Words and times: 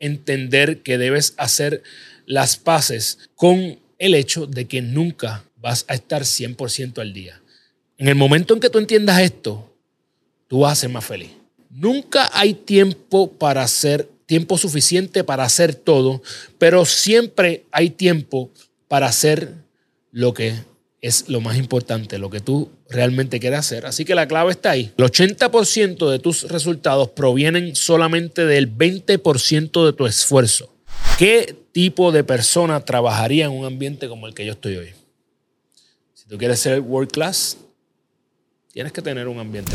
entender 0.00 0.82
que 0.82 0.98
debes 0.98 1.34
hacer 1.36 1.82
las 2.26 2.56
paces 2.56 3.18
con 3.34 3.78
el 3.98 4.14
hecho 4.14 4.46
de 4.46 4.66
que 4.66 4.82
nunca 4.82 5.44
vas 5.56 5.84
a 5.88 5.94
estar 5.94 6.22
100% 6.22 6.98
al 6.98 7.12
día. 7.12 7.40
En 7.96 8.08
el 8.08 8.14
momento 8.14 8.54
en 8.54 8.60
que 8.60 8.70
tú 8.70 8.78
entiendas 8.78 9.20
esto, 9.20 9.74
tú 10.46 10.60
vas 10.60 10.72
a 10.72 10.80
ser 10.82 10.90
más 10.90 11.04
feliz. 11.04 11.30
Nunca 11.70 12.30
hay 12.32 12.54
tiempo 12.54 13.32
para 13.32 13.62
hacer, 13.62 14.08
tiempo 14.26 14.56
suficiente 14.56 15.24
para 15.24 15.44
hacer 15.44 15.74
todo, 15.74 16.22
pero 16.58 16.84
siempre 16.84 17.64
hay 17.72 17.90
tiempo 17.90 18.50
para 18.86 19.06
hacer 19.06 19.52
lo 20.12 20.32
que 20.32 20.54
es 21.00 21.28
lo 21.28 21.40
más 21.40 21.56
importante, 21.56 22.18
lo 22.18 22.30
que 22.30 22.40
tú 22.40 22.70
realmente 22.88 23.40
quieres 23.40 23.60
hacer. 23.60 23.86
Así 23.86 24.04
que 24.04 24.14
la 24.14 24.26
clave 24.26 24.50
está 24.50 24.70
ahí. 24.70 24.92
El 24.96 25.04
80% 25.04 26.10
de 26.10 26.18
tus 26.18 26.44
resultados 26.44 27.10
provienen 27.10 27.74
solamente 27.74 28.46
del 28.46 28.74
20% 28.74 29.86
de 29.86 29.92
tu 29.92 30.06
esfuerzo. 30.06 30.74
¿Qué 31.18 31.56
tipo 31.72 32.12
de 32.12 32.24
persona 32.24 32.84
trabajaría 32.84 33.46
en 33.46 33.52
un 33.52 33.64
ambiente 33.64 34.08
como 34.08 34.26
el 34.26 34.34
que 34.34 34.46
yo 34.46 34.52
estoy 34.52 34.76
hoy? 34.76 34.90
Si 36.14 36.26
tú 36.28 36.38
quieres 36.38 36.60
ser 36.60 36.80
world 36.80 37.10
class, 37.10 37.58
tienes 38.72 38.92
que 38.92 39.02
tener 39.02 39.28
un 39.28 39.38
ambiente. 39.38 39.72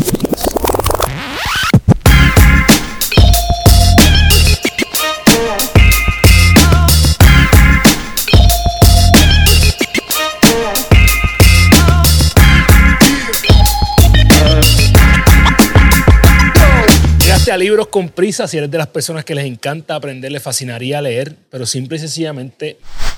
A 17.52 17.58
libros 17.58 17.88
con 17.88 18.08
prisa 18.08 18.48
si 18.48 18.58
eres 18.58 18.72
de 18.72 18.78
las 18.78 18.88
personas 18.88 19.26
que 19.26 19.36
les 19.36 19.46
encanta 19.46 19.96
aprender, 19.96 20.32
les 20.32 20.42
fascinaría 20.42 21.02
leer, 21.02 21.36
pero 21.50 21.66
simple 21.66 21.98
y 21.98 22.00
sencillamente 22.00 22.78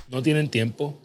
no 0.10 0.24
tienen 0.24 0.50
tiempo. 0.50 1.00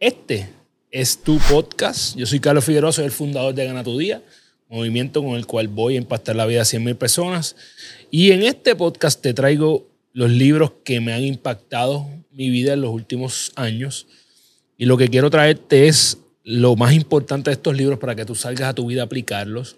Este 0.00 0.48
es 0.90 1.22
tu 1.22 1.38
podcast. 1.38 2.16
Yo 2.16 2.26
soy 2.26 2.40
Carlos 2.40 2.64
Figueroa, 2.64 2.90
soy 2.90 3.04
el 3.04 3.12
fundador 3.12 3.54
de 3.54 3.64
Gana 3.64 3.84
Tu 3.84 3.96
Día, 3.96 4.22
movimiento 4.68 5.22
con 5.22 5.36
el 5.36 5.46
cual 5.46 5.68
voy 5.68 5.94
a 5.94 5.98
impactar 5.98 6.34
la 6.34 6.46
vida 6.46 6.60
de 6.60 6.64
100 6.64 6.82
mil 6.82 6.96
personas. 6.96 7.54
Y 8.10 8.32
en 8.32 8.42
este 8.42 8.74
podcast 8.74 9.22
te 9.22 9.34
traigo 9.34 9.86
los 10.12 10.30
libros 10.30 10.72
que 10.82 11.00
me 11.00 11.12
han 11.12 11.22
impactado 11.22 12.08
mi 12.32 12.50
vida 12.50 12.72
en 12.72 12.80
los 12.80 12.90
últimos 12.90 13.52
años. 13.54 14.08
Y 14.76 14.86
lo 14.86 14.96
que 14.96 15.08
quiero 15.08 15.30
traerte 15.30 15.86
es 15.86 16.18
lo 16.42 16.74
más 16.74 16.92
importante 16.92 17.50
de 17.50 17.54
estos 17.54 17.76
libros 17.76 18.00
para 18.00 18.16
que 18.16 18.24
tú 18.24 18.34
salgas 18.34 18.70
a 18.70 18.74
tu 18.74 18.86
vida 18.86 19.02
a 19.02 19.04
aplicarlos. 19.04 19.76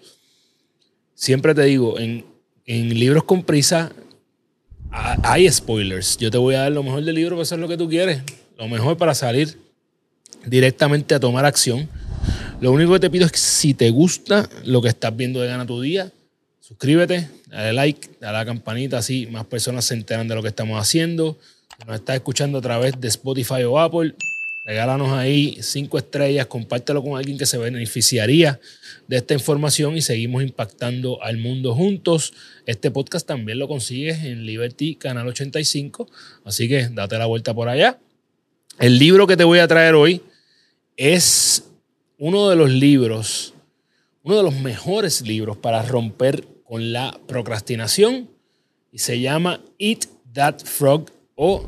Siempre 1.13 1.53
te 1.53 1.63
digo, 1.63 1.99
en 1.99 2.36
en 2.67 2.89
libros 2.89 3.23
con 3.23 3.43
prisa 3.43 3.91
hay 5.23 5.49
spoilers. 5.49 6.17
Yo 6.17 6.29
te 6.29 6.37
voy 6.37 6.55
a 6.55 6.59
dar 6.59 6.71
lo 6.71 6.83
mejor 6.83 7.03
del 7.03 7.15
libro 7.15 7.35
para 7.35 7.43
hacer 7.43 7.59
lo 7.59 7.67
que 7.67 7.77
tú 7.77 7.89
quieres. 7.89 8.21
Lo 8.57 8.67
mejor 8.67 8.97
para 8.97 9.15
salir 9.15 9.57
directamente 10.45 11.15
a 11.15 11.19
tomar 11.19 11.45
acción. 11.45 11.89
Lo 12.59 12.71
único 12.71 12.93
que 12.93 12.99
te 12.99 13.09
pido 13.09 13.25
es 13.25 13.31
que 13.31 13.37
si 13.37 13.73
te 13.73 13.89
gusta 13.89 14.49
lo 14.65 14.81
que 14.81 14.89
estás 14.89 15.15
viendo 15.15 15.39
de 15.39 15.47
Gana 15.47 15.65
tu 15.65 15.81
Día, 15.81 16.11
suscríbete, 16.59 17.29
dale 17.47 17.73
like, 17.73 18.09
dale 18.19 18.37
a 18.37 18.39
la 18.39 18.45
campanita, 18.45 18.97
así 18.97 19.27
más 19.27 19.45
personas 19.45 19.85
se 19.85 19.93
enteran 19.93 20.27
de 20.27 20.35
lo 20.35 20.41
que 20.41 20.49
estamos 20.49 20.79
haciendo. 20.79 21.37
Si 21.79 21.87
nos 21.87 21.95
estás 21.95 22.15
escuchando 22.15 22.57
a 22.57 22.61
través 22.61 22.99
de 22.99 23.07
Spotify 23.07 23.63
o 23.63 23.79
Apple, 23.79 24.15
regálanos 24.67 25.13
ahí 25.13 25.57
cinco 25.61 25.97
estrellas, 25.97 26.45
compártelo 26.47 27.01
con 27.01 27.17
alguien 27.17 27.37
que 27.37 27.45
se 27.45 27.57
beneficiaría 27.57 28.59
de 29.07 29.15
esta 29.15 29.33
información 29.33 29.95
y 29.95 30.01
seguimos 30.01 30.43
impactando 30.43 31.23
al 31.23 31.37
mundo 31.37 31.73
juntos. 31.73 32.33
Este 32.65 32.91
podcast 32.91 33.25
también 33.25 33.59
lo 33.59 33.69
consigues 33.69 34.25
en 34.25 34.45
Liberty 34.45 34.95
Canal 34.95 35.25
85, 35.29 36.09
así 36.43 36.67
que 36.67 36.89
date 36.89 37.17
la 37.17 37.27
vuelta 37.27 37.53
por 37.53 37.69
allá. 37.69 37.97
El 38.77 38.99
libro 38.99 39.25
que 39.25 39.37
te 39.37 39.45
voy 39.45 39.59
a 39.59 39.69
traer 39.69 39.95
hoy 39.95 40.21
es 40.97 41.63
uno 42.17 42.49
de 42.49 42.57
los 42.57 42.69
libros, 42.69 43.53
uno 44.23 44.35
de 44.35 44.43
los 44.43 44.55
mejores 44.59 45.21
libros 45.21 45.55
para 45.55 45.81
romper 45.81 46.45
con 46.65 46.91
la 46.91 47.17
procrastinación 47.25 48.29
y 48.91 48.99
se 48.99 49.21
llama 49.21 49.61
Eat 49.79 50.07
That 50.33 50.59
Frog 50.65 51.05
o 51.35 51.65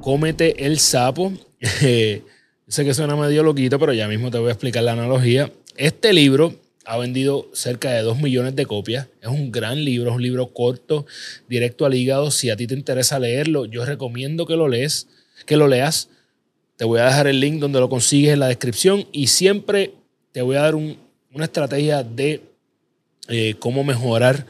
Cómete 0.00 0.64
el 0.64 0.78
sapo. 0.78 1.32
sé 2.68 2.84
que 2.84 2.94
suena 2.94 3.14
medio 3.16 3.42
loquito, 3.42 3.78
pero 3.78 3.92
ya 3.92 4.08
mismo 4.08 4.30
te 4.30 4.38
voy 4.38 4.48
a 4.48 4.52
explicar 4.52 4.82
la 4.82 4.92
analogía. 4.92 5.52
Este 5.76 6.12
libro 6.12 6.54
ha 6.84 6.98
vendido 6.98 7.48
cerca 7.52 7.92
de 7.92 8.02
2 8.02 8.18
millones 8.18 8.56
de 8.56 8.66
copias. 8.66 9.06
Es 9.20 9.28
un 9.28 9.52
gran 9.52 9.84
libro, 9.84 10.10
es 10.10 10.16
un 10.16 10.22
libro 10.22 10.52
corto, 10.52 11.06
directo 11.48 11.86
al 11.86 11.94
hígado. 11.94 12.30
Si 12.30 12.50
a 12.50 12.56
ti 12.56 12.66
te 12.66 12.74
interesa 12.74 13.18
leerlo, 13.18 13.66
yo 13.66 13.84
recomiendo 13.84 14.46
que 14.46 14.56
lo 14.56 14.68
lees, 14.68 15.06
que 15.46 15.56
lo 15.56 15.68
leas. 15.68 16.08
Te 16.76 16.84
voy 16.84 17.00
a 17.00 17.06
dejar 17.06 17.28
el 17.28 17.40
link 17.40 17.60
donde 17.60 17.80
lo 17.80 17.88
consigues 17.88 18.32
en 18.32 18.40
la 18.40 18.48
descripción 18.48 19.06
y 19.12 19.28
siempre 19.28 19.92
te 20.32 20.42
voy 20.42 20.56
a 20.56 20.62
dar 20.62 20.74
una 20.74 21.44
estrategia 21.44 22.02
de 22.02 22.42
eh, 23.28 23.54
cómo 23.58 23.84
mejorar 23.84 24.46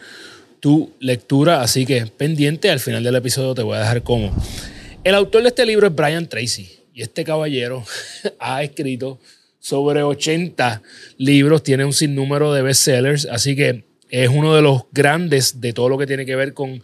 tu 0.60 0.90
lectura. 1.00 1.60
Así 1.62 1.84
que 1.84 2.06
pendiente, 2.06 2.70
al 2.70 2.80
final 2.80 3.04
del 3.04 3.14
episodio 3.14 3.54
te 3.54 3.62
voy 3.62 3.76
a 3.76 3.80
dejar 3.80 4.02
cómo. 4.02 4.34
El 5.04 5.14
autor 5.14 5.42
de 5.42 5.48
este 5.48 5.66
libro 5.66 5.86
es 5.86 5.94
Brian 5.94 6.26
Tracy 6.28 6.75
y 6.96 7.02
este 7.02 7.24
caballero 7.24 7.84
ha 8.40 8.62
escrito 8.62 9.20
sobre 9.60 10.02
80 10.02 10.82
libros, 11.18 11.62
tiene 11.62 11.84
un 11.84 11.92
sinnúmero 11.92 12.54
de 12.54 12.62
bestsellers, 12.62 13.26
así 13.26 13.54
que 13.54 13.84
es 14.08 14.30
uno 14.30 14.54
de 14.54 14.62
los 14.62 14.84
grandes 14.92 15.60
de 15.60 15.74
todo 15.74 15.90
lo 15.90 15.98
que 15.98 16.06
tiene 16.06 16.24
que 16.24 16.36
ver 16.36 16.54
con 16.54 16.82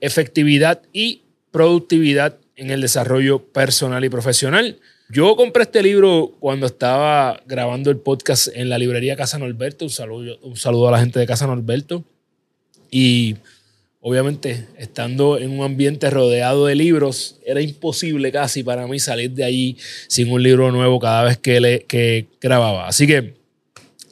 efectividad 0.00 0.82
y 0.92 1.22
productividad 1.52 2.38
en 2.56 2.70
el 2.70 2.80
desarrollo 2.80 3.44
personal 3.52 4.04
y 4.04 4.08
profesional. 4.08 4.80
Yo 5.08 5.36
compré 5.36 5.62
este 5.62 5.82
libro 5.82 6.34
cuando 6.40 6.66
estaba 6.66 7.40
grabando 7.46 7.90
el 7.90 7.98
podcast 7.98 8.48
en 8.54 8.68
la 8.68 8.78
librería 8.78 9.14
Casa 9.14 9.38
Norberto. 9.38 9.84
Un 9.84 9.90
saludo, 9.90 10.38
un 10.42 10.56
saludo 10.56 10.88
a 10.88 10.92
la 10.92 11.00
gente 11.00 11.20
de 11.20 11.26
Casa 11.26 11.46
Norberto. 11.46 12.02
Y 12.90 13.36
obviamente, 14.04 14.66
estando 14.76 15.38
en 15.38 15.50
un 15.52 15.64
ambiente 15.64 16.10
rodeado 16.10 16.66
de 16.66 16.74
libros, 16.74 17.38
era 17.46 17.60
imposible 17.62 18.32
casi 18.32 18.64
para 18.64 18.86
mí 18.88 18.98
salir 18.98 19.30
de 19.30 19.44
allí 19.44 19.76
sin 20.08 20.30
un 20.30 20.42
libro 20.42 20.72
nuevo 20.72 20.98
cada 20.98 21.22
vez 21.22 21.38
que, 21.38 21.60
le, 21.60 21.84
que 21.84 22.26
grababa. 22.40 22.88
Así 22.88 23.06
que 23.06 23.34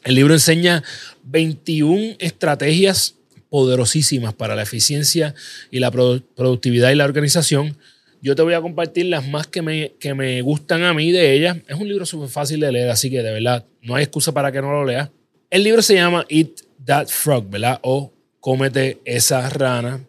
el 0.05 0.15
libro 0.15 0.33
enseña 0.33 0.85
21 1.25 2.17
estrategias 2.21 3.17
poderosísimas 3.51 4.33
para 4.33 4.55
la 4.55 4.63
eficiencia 4.63 5.35
y 5.73 5.81
la 5.81 5.91
productividad 5.91 6.93
y 6.93 6.95
la 6.95 7.05
organización. 7.05 7.77
Yo 8.23 8.37
te 8.37 8.43
voy 8.43 8.55
a 8.55 8.61
compartir 8.61 9.07
las 9.07 9.27
más 9.27 9.49
que 9.49 9.61
me, 9.61 9.95
que 9.99 10.15
me 10.15 10.41
gustan 10.41 10.85
a 10.85 10.95
mí 10.95 11.11
de 11.11 11.33
ellas. 11.35 11.57
Es 11.67 11.75
un 11.75 11.89
libro 11.89 12.07
súper 12.07 12.29
fácil 12.29 12.61
de 12.61 12.71
leer, 12.71 12.91
así 12.91 13.11
que 13.11 13.25
de 13.25 13.33
verdad 13.33 13.67
no 13.83 13.97
hay 13.97 14.05
excusa 14.05 14.31
para 14.33 14.53
que 14.53 14.63
no 14.63 14.71
lo 14.71 14.85
leas. 14.85 15.11
El 15.51 15.65
libro 15.65 15.83
se 15.83 15.95
llama 15.95 16.25
Eat 16.29 16.61
That 16.85 17.09
Frog, 17.09 17.51
¿verdad? 17.51 17.81
O 17.83 18.13
cómete 18.41 19.01
esa 19.05 19.49
rana. 19.49 20.01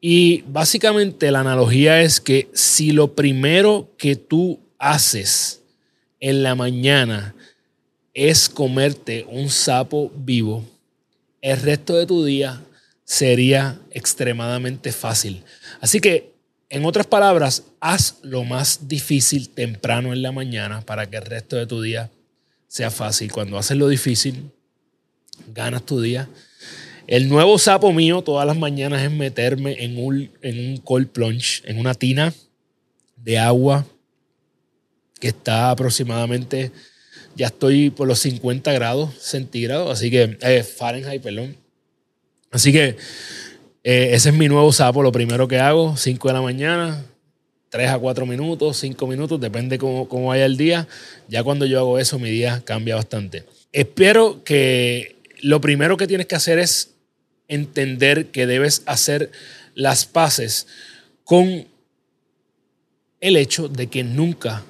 Y 0.00 0.42
básicamente 0.42 1.30
la 1.30 1.40
analogía 1.40 2.00
es 2.00 2.20
que 2.20 2.48
si 2.54 2.92
lo 2.92 3.14
primero 3.14 3.90
que 3.98 4.16
tú 4.16 4.58
haces 4.78 5.60
en 6.20 6.42
la 6.42 6.54
mañana 6.54 7.34
es 8.14 8.48
comerte 8.48 9.26
un 9.28 9.50
sapo 9.50 10.10
vivo, 10.16 10.64
el 11.42 11.60
resto 11.60 11.96
de 11.96 12.06
tu 12.06 12.24
día 12.24 12.62
sería 13.04 13.78
extremadamente 13.90 14.92
fácil. 14.92 15.44
Así 15.80 16.00
que, 16.00 16.30
en 16.68 16.84
otras 16.84 17.06
palabras, 17.06 17.64
haz 17.80 18.16
lo 18.22 18.44
más 18.44 18.86
difícil 18.86 19.48
temprano 19.48 20.12
en 20.12 20.22
la 20.22 20.30
mañana 20.30 20.82
para 20.82 21.10
que 21.10 21.16
el 21.16 21.24
resto 21.24 21.56
de 21.56 21.66
tu 21.66 21.82
día 21.82 22.10
sea 22.68 22.90
fácil. 22.90 23.32
Cuando 23.32 23.58
haces 23.58 23.76
lo 23.76 23.88
difícil, 23.88 24.50
ganas 25.52 25.84
tu 25.84 26.00
día 26.00 26.28
el 27.10 27.28
nuevo 27.28 27.58
sapo 27.58 27.92
mío 27.92 28.22
todas 28.22 28.46
las 28.46 28.56
mañanas 28.56 29.02
es 29.02 29.10
meterme 29.10 29.82
en 29.82 29.98
un, 29.98 30.30
en 30.42 30.70
un 30.70 30.76
cold 30.76 31.08
plunge, 31.08 31.60
en 31.64 31.80
una 31.80 31.92
tina 31.92 32.32
de 33.16 33.36
agua 33.36 33.84
que 35.18 35.26
está 35.26 35.72
aproximadamente, 35.72 36.70
ya 37.34 37.48
estoy 37.48 37.90
por 37.90 38.06
los 38.06 38.20
50 38.20 38.72
grados 38.72 39.10
centígrados, 39.20 39.90
así 39.90 40.08
que, 40.08 40.38
eh, 40.40 40.62
Fahrenheit, 40.62 41.20
perdón. 41.20 41.56
Así 42.52 42.70
que 42.70 42.96
eh, 43.82 44.10
ese 44.12 44.28
es 44.28 44.34
mi 44.36 44.46
nuevo 44.46 44.72
sapo, 44.72 45.02
lo 45.02 45.10
primero 45.10 45.48
que 45.48 45.58
hago, 45.58 45.96
5 45.96 46.28
de 46.28 46.34
la 46.34 46.42
mañana, 46.42 47.04
3 47.70 47.90
a 47.90 47.98
4 47.98 48.24
minutos, 48.24 48.76
5 48.76 49.04
minutos, 49.08 49.40
depende 49.40 49.78
cómo, 49.78 50.08
cómo 50.08 50.28
vaya 50.28 50.46
el 50.46 50.56
día. 50.56 50.86
Ya 51.26 51.42
cuando 51.42 51.66
yo 51.66 51.80
hago 51.80 51.98
eso, 51.98 52.20
mi 52.20 52.30
día 52.30 52.62
cambia 52.64 52.94
bastante. 52.94 53.46
Espero 53.72 54.44
que 54.44 55.16
lo 55.42 55.60
primero 55.60 55.96
que 55.96 56.06
tienes 56.06 56.26
que 56.26 56.36
hacer 56.36 56.60
es 56.60 56.99
entender 57.50 58.26
que 58.28 58.46
debes 58.46 58.82
hacer 58.86 59.30
las 59.74 60.06
paces 60.06 60.66
con 61.24 61.66
el 63.20 63.36
hecho 63.36 63.68
de 63.68 63.88
que 63.88 64.02
nunca 64.02 64.64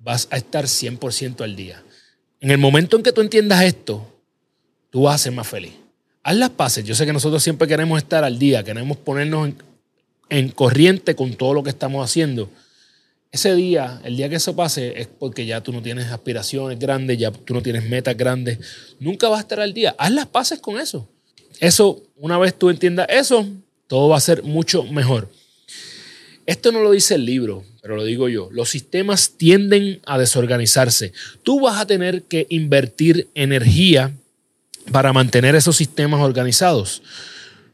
vas 0.00 0.26
a 0.30 0.36
estar 0.36 0.64
100% 0.64 1.42
al 1.42 1.54
día. 1.54 1.82
En 2.40 2.50
el 2.50 2.58
momento 2.58 2.96
en 2.96 3.02
que 3.02 3.12
tú 3.12 3.20
entiendas 3.20 3.62
esto, 3.62 4.12
tú 4.90 5.02
vas 5.02 5.14
a 5.14 5.18
ser 5.18 5.32
más 5.32 5.46
feliz. 5.46 5.72
Haz 6.22 6.36
las 6.36 6.50
paces. 6.50 6.84
Yo 6.84 6.94
sé 6.94 7.06
que 7.06 7.12
nosotros 7.12 7.42
siempre 7.42 7.68
queremos 7.68 7.98
estar 7.98 8.24
al 8.24 8.38
día, 8.38 8.64
queremos 8.64 8.96
ponernos 8.96 9.50
en 10.28 10.48
corriente 10.50 11.14
con 11.14 11.34
todo 11.34 11.54
lo 11.54 11.62
que 11.62 11.70
estamos 11.70 12.04
haciendo. 12.04 12.50
Ese 13.30 13.54
día, 13.54 14.00
el 14.04 14.16
día 14.16 14.28
que 14.28 14.36
eso 14.36 14.54
pase, 14.54 15.00
es 15.00 15.06
porque 15.06 15.44
ya 15.44 15.60
tú 15.60 15.72
no 15.72 15.82
tienes 15.82 16.06
aspiraciones 16.06 16.78
grandes, 16.78 17.18
ya 17.18 17.30
tú 17.30 17.52
no 17.52 17.62
tienes 17.62 17.88
metas 17.88 18.16
grandes. 18.16 18.58
Nunca 19.00 19.28
vas 19.28 19.38
a 19.38 19.42
estar 19.42 19.60
al 19.60 19.74
día. 19.74 19.94
Haz 19.98 20.12
las 20.12 20.26
paces 20.26 20.60
con 20.60 20.78
eso. 20.78 21.08
Eso, 21.60 22.02
una 22.16 22.38
vez 22.38 22.58
tú 22.58 22.70
entiendas 22.70 23.06
eso, 23.08 23.46
todo 23.86 24.08
va 24.08 24.16
a 24.16 24.20
ser 24.20 24.42
mucho 24.42 24.84
mejor. 24.84 25.30
Esto 26.46 26.72
no 26.72 26.80
lo 26.80 26.90
dice 26.90 27.14
el 27.14 27.24
libro, 27.24 27.64
pero 27.80 27.96
lo 27.96 28.04
digo 28.04 28.28
yo. 28.28 28.48
Los 28.50 28.68
sistemas 28.68 29.32
tienden 29.36 30.00
a 30.04 30.18
desorganizarse. 30.18 31.12
Tú 31.42 31.60
vas 31.60 31.80
a 31.80 31.86
tener 31.86 32.24
que 32.24 32.46
invertir 32.50 33.28
energía 33.34 34.14
para 34.92 35.12
mantener 35.12 35.54
esos 35.54 35.76
sistemas 35.76 36.20
organizados. 36.20 37.02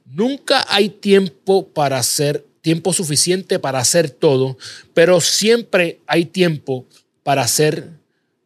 Nunca 0.07 0.65
hay 0.69 0.89
tiempo 0.89 1.69
para 1.69 1.99
hacer 1.99 2.45
tiempo 2.61 2.93
suficiente 2.93 3.59
para 3.59 3.79
hacer 3.79 4.11
todo, 4.11 4.59
pero 4.95 5.21
siempre 5.21 6.01
hay 6.07 6.27
tiempo 6.27 6.87
para 7.23 7.43
hacer 7.43 7.89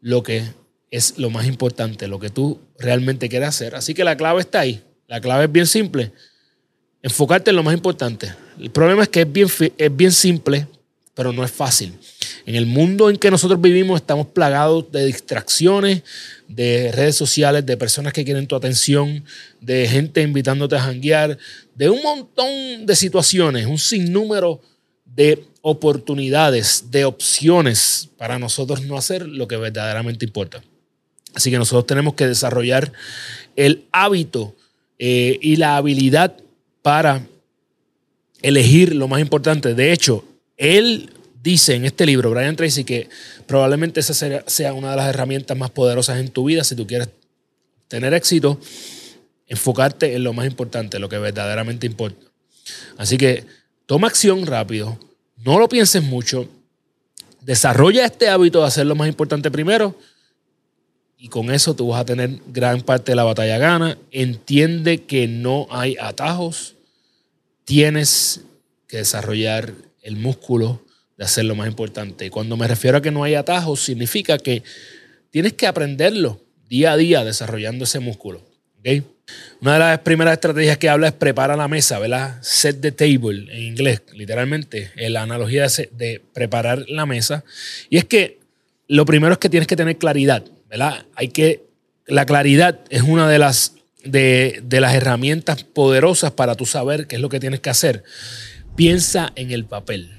lo 0.01 0.23
que 0.23 0.45
es 0.91 1.19
lo 1.19 1.31
más 1.31 1.47
importante, 1.47 2.07
lo 2.07 2.21
que 2.21 2.31
tú 2.31 2.61
realmente 2.79 3.29
quieres 3.29 3.49
hacer. 3.49 3.75
Así 3.75 3.95
que 3.95 4.05
la 4.05 4.17
clave 4.17 4.41
está 4.41 4.61
ahí. 4.61 4.83
La 5.07 5.21
clave 5.21 5.45
es 5.45 5.53
bien 5.53 5.67
simple. 5.67 6.13
Enfocarte 7.03 7.51
en 7.51 7.57
lo 7.57 7.63
más 7.63 7.75
importante. 7.75 8.35
El 8.59 8.71
problema 8.71 9.03
es 9.03 9.09
que 9.09 9.23
es 9.23 9.33
bien, 9.33 9.49
es 9.77 9.97
bien 9.97 10.13
simple, 10.13 10.67
pero 11.15 11.33
no 11.33 11.45
es 11.45 11.51
fácil. 11.51 11.93
En 12.47 12.55
el 12.55 12.67
mundo 12.67 13.11
en 13.11 13.17
que 13.17 13.31
nosotros 13.31 13.61
vivimos 13.61 14.01
estamos 14.01 14.27
plagados 14.29 14.91
de 14.91 15.07
distracciones, 15.07 16.03
de 16.49 16.93
redes 16.93 17.17
sociales, 17.17 17.65
de 17.65 17.77
personas 17.77 18.13
que 18.13 18.25
quieren 18.25 18.47
tu 18.47 18.57
atención, 18.57 19.25
de 19.61 19.87
gente 19.89 20.23
invitándote 20.23 20.77
a 20.77 20.81
janguear, 20.81 21.39
de 21.75 21.91
un 21.91 22.03
montón 22.03 22.87
de 22.87 22.97
situaciones, 22.97 23.67
un 23.67 23.79
sinnúmero 23.79 24.61
de 25.05 25.45
oportunidades, 25.63 26.91
de 26.91 27.05
opciones 27.05 28.09
para 28.17 28.39
nosotros 28.39 28.83
no 28.83 28.97
hacer 28.97 29.27
lo 29.27 29.47
que 29.47 29.57
verdaderamente 29.57 30.25
importa. 30.25 30.63
Así 31.35 31.51
que 31.51 31.59
nosotros 31.59 31.87
tenemos 31.87 32.15
que 32.15 32.27
desarrollar 32.27 32.93
el 33.57 33.85
hábito 33.93 34.55
eh, 34.99 35.39
y 35.41 35.57
la 35.57 35.77
habilidad 35.77 36.37
para 36.83 37.27
elegir 38.43 38.95
lo 38.95 39.09
más 39.09 39.21
importante. 39.21 39.75
De 39.75 39.93
hecho, 39.93 40.25
él 40.57 41.11
dice 41.43 41.75
en 41.75 41.85
este 41.85 42.07
libro, 42.07 42.31
Brian 42.31 42.57
Tracy, 42.57 42.85
que 42.85 43.09
probablemente 43.47 44.01
esa 44.01 44.15
sea 44.47 44.73
una 44.73 44.91
de 44.91 44.97
las 44.97 45.09
herramientas 45.09 45.57
más 45.57 45.71
poderosas 45.71 46.19
en 46.19 46.29
tu 46.29 46.45
vida 46.45 46.65
si 46.65 46.77
tú 46.77 46.87
quieres 46.87 47.09
tener 47.89 48.15
éxito, 48.15 48.59
enfocarte 49.47 50.15
en 50.15 50.25
lo 50.25 50.33
más 50.33 50.47
importante, 50.47 50.99
lo 50.99 51.09
que 51.09 51.19
verdaderamente 51.19 51.87
importa. 51.87 52.27
Así 52.97 53.17
que 53.17 53.45
toma 53.87 54.09
acción 54.09 54.47
rápido, 54.47 54.99
no 55.45 55.59
lo 55.59 55.69
pienses 55.69 56.03
mucho, 56.03 56.49
desarrolla 57.43 58.07
este 58.07 58.29
hábito 58.29 58.61
de 58.61 58.67
hacer 58.67 58.87
lo 58.87 58.95
más 58.95 59.09
importante 59.09 59.51
primero 59.51 59.97
y 61.25 61.29
con 61.29 61.51
eso 61.51 61.75
tú 61.75 61.89
vas 61.89 62.03
a 62.03 62.05
tener 62.05 62.39
gran 62.49 62.83
parte 62.83 63.13
de 63.13 63.17
la 63.17 63.25
batalla 63.25 63.57
gana. 63.57 63.97
Entiende 64.11 65.05
que 65.05 65.27
no 65.27 65.67
hay 65.71 65.97
atajos, 65.99 66.75
tienes 67.65 68.43
que 68.87 68.99
desarrollar 68.99 69.73
el 70.03 70.17
músculo 70.17 70.85
de 71.17 71.25
hacer 71.25 71.47
lo 71.47 71.55
más 71.55 71.67
importante. 71.67 72.31
Cuando 72.31 72.59
me 72.59 72.69
refiero 72.69 72.99
a 72.99 73.01
que 73.01 73.11
no 73.11 73.25
hay 73.25 73.37
atajos, 73.37 73.81
significa 73.81 74.37
que 74.37 74.63
tienes 75.31 75.55
que 75.55 75.67
aprenderlo 75.67 76.43
día 76.69 76.93
a 76.93 76.99
día 76.99 77.25
desarrollando 77.25 77.85
ese 77.85 78.01
músculo. 78.01 78.43
Una 79.63 79.73
de 79.73 79.79
las 79.79 80.01
primeras 80.01 80.35
estrategias 80.35 80.77
que 80.77 80.91
habla 80.91 81.07
es 81.07 81.15
prepara 81.15 81.57
la 81.57 81.69
mesa, 81.69 81.99
¿verdad? 81.99 82.37
Set 82.43 82.83
the 82.83 82.93
table 82.93 83.51
en 83.51 83.63
inglés, 83.63 84.03
literalmente, 84.13 84.91
la 84.95 85.23
analogía 85.23 85.69
de 85.91 86.21
preparar 86.35 86.85
la 86.87 87.07
mesa. 87.07 87.45
Y 87.89 87.97
es 87.97 88.05
que 88.05 88.41
lo 88.89 89.07
primero 89.07 89.33
es 89.33 89.39
que 89.39 89.49
tienes 89.49 89.67
que 89.67 89.77
tener 89.77 89.97
claridad, 89.97 90.45
Hay 91.15 91.29
que, 91.29 91.65
la 92.07 92.27
claridad 92.27 92.81
es 92.91 93.03
una 93.03 93.29
de 93.29 93.39
las, 93.39 93.75
de, 94.05 94.61
de 94.65 94.81
las 94.81 94.95
herramientas 94.95 95.65
poderosas 95.65 96.33
para 96.33 96.55
tú 96.55 96.67
saber 96.67 97.07
qué 97.07 97.17
es 97.17 97.23
lo 97.23 97.29
que 97.29 97.41
tienes 97.41 97.61
que 97.61 97.71
hacer. 97.71 98.05
Piensa 98.77 99.33
en 99.37 99.51
el 99.51 99.65
papel. 99.65 100.11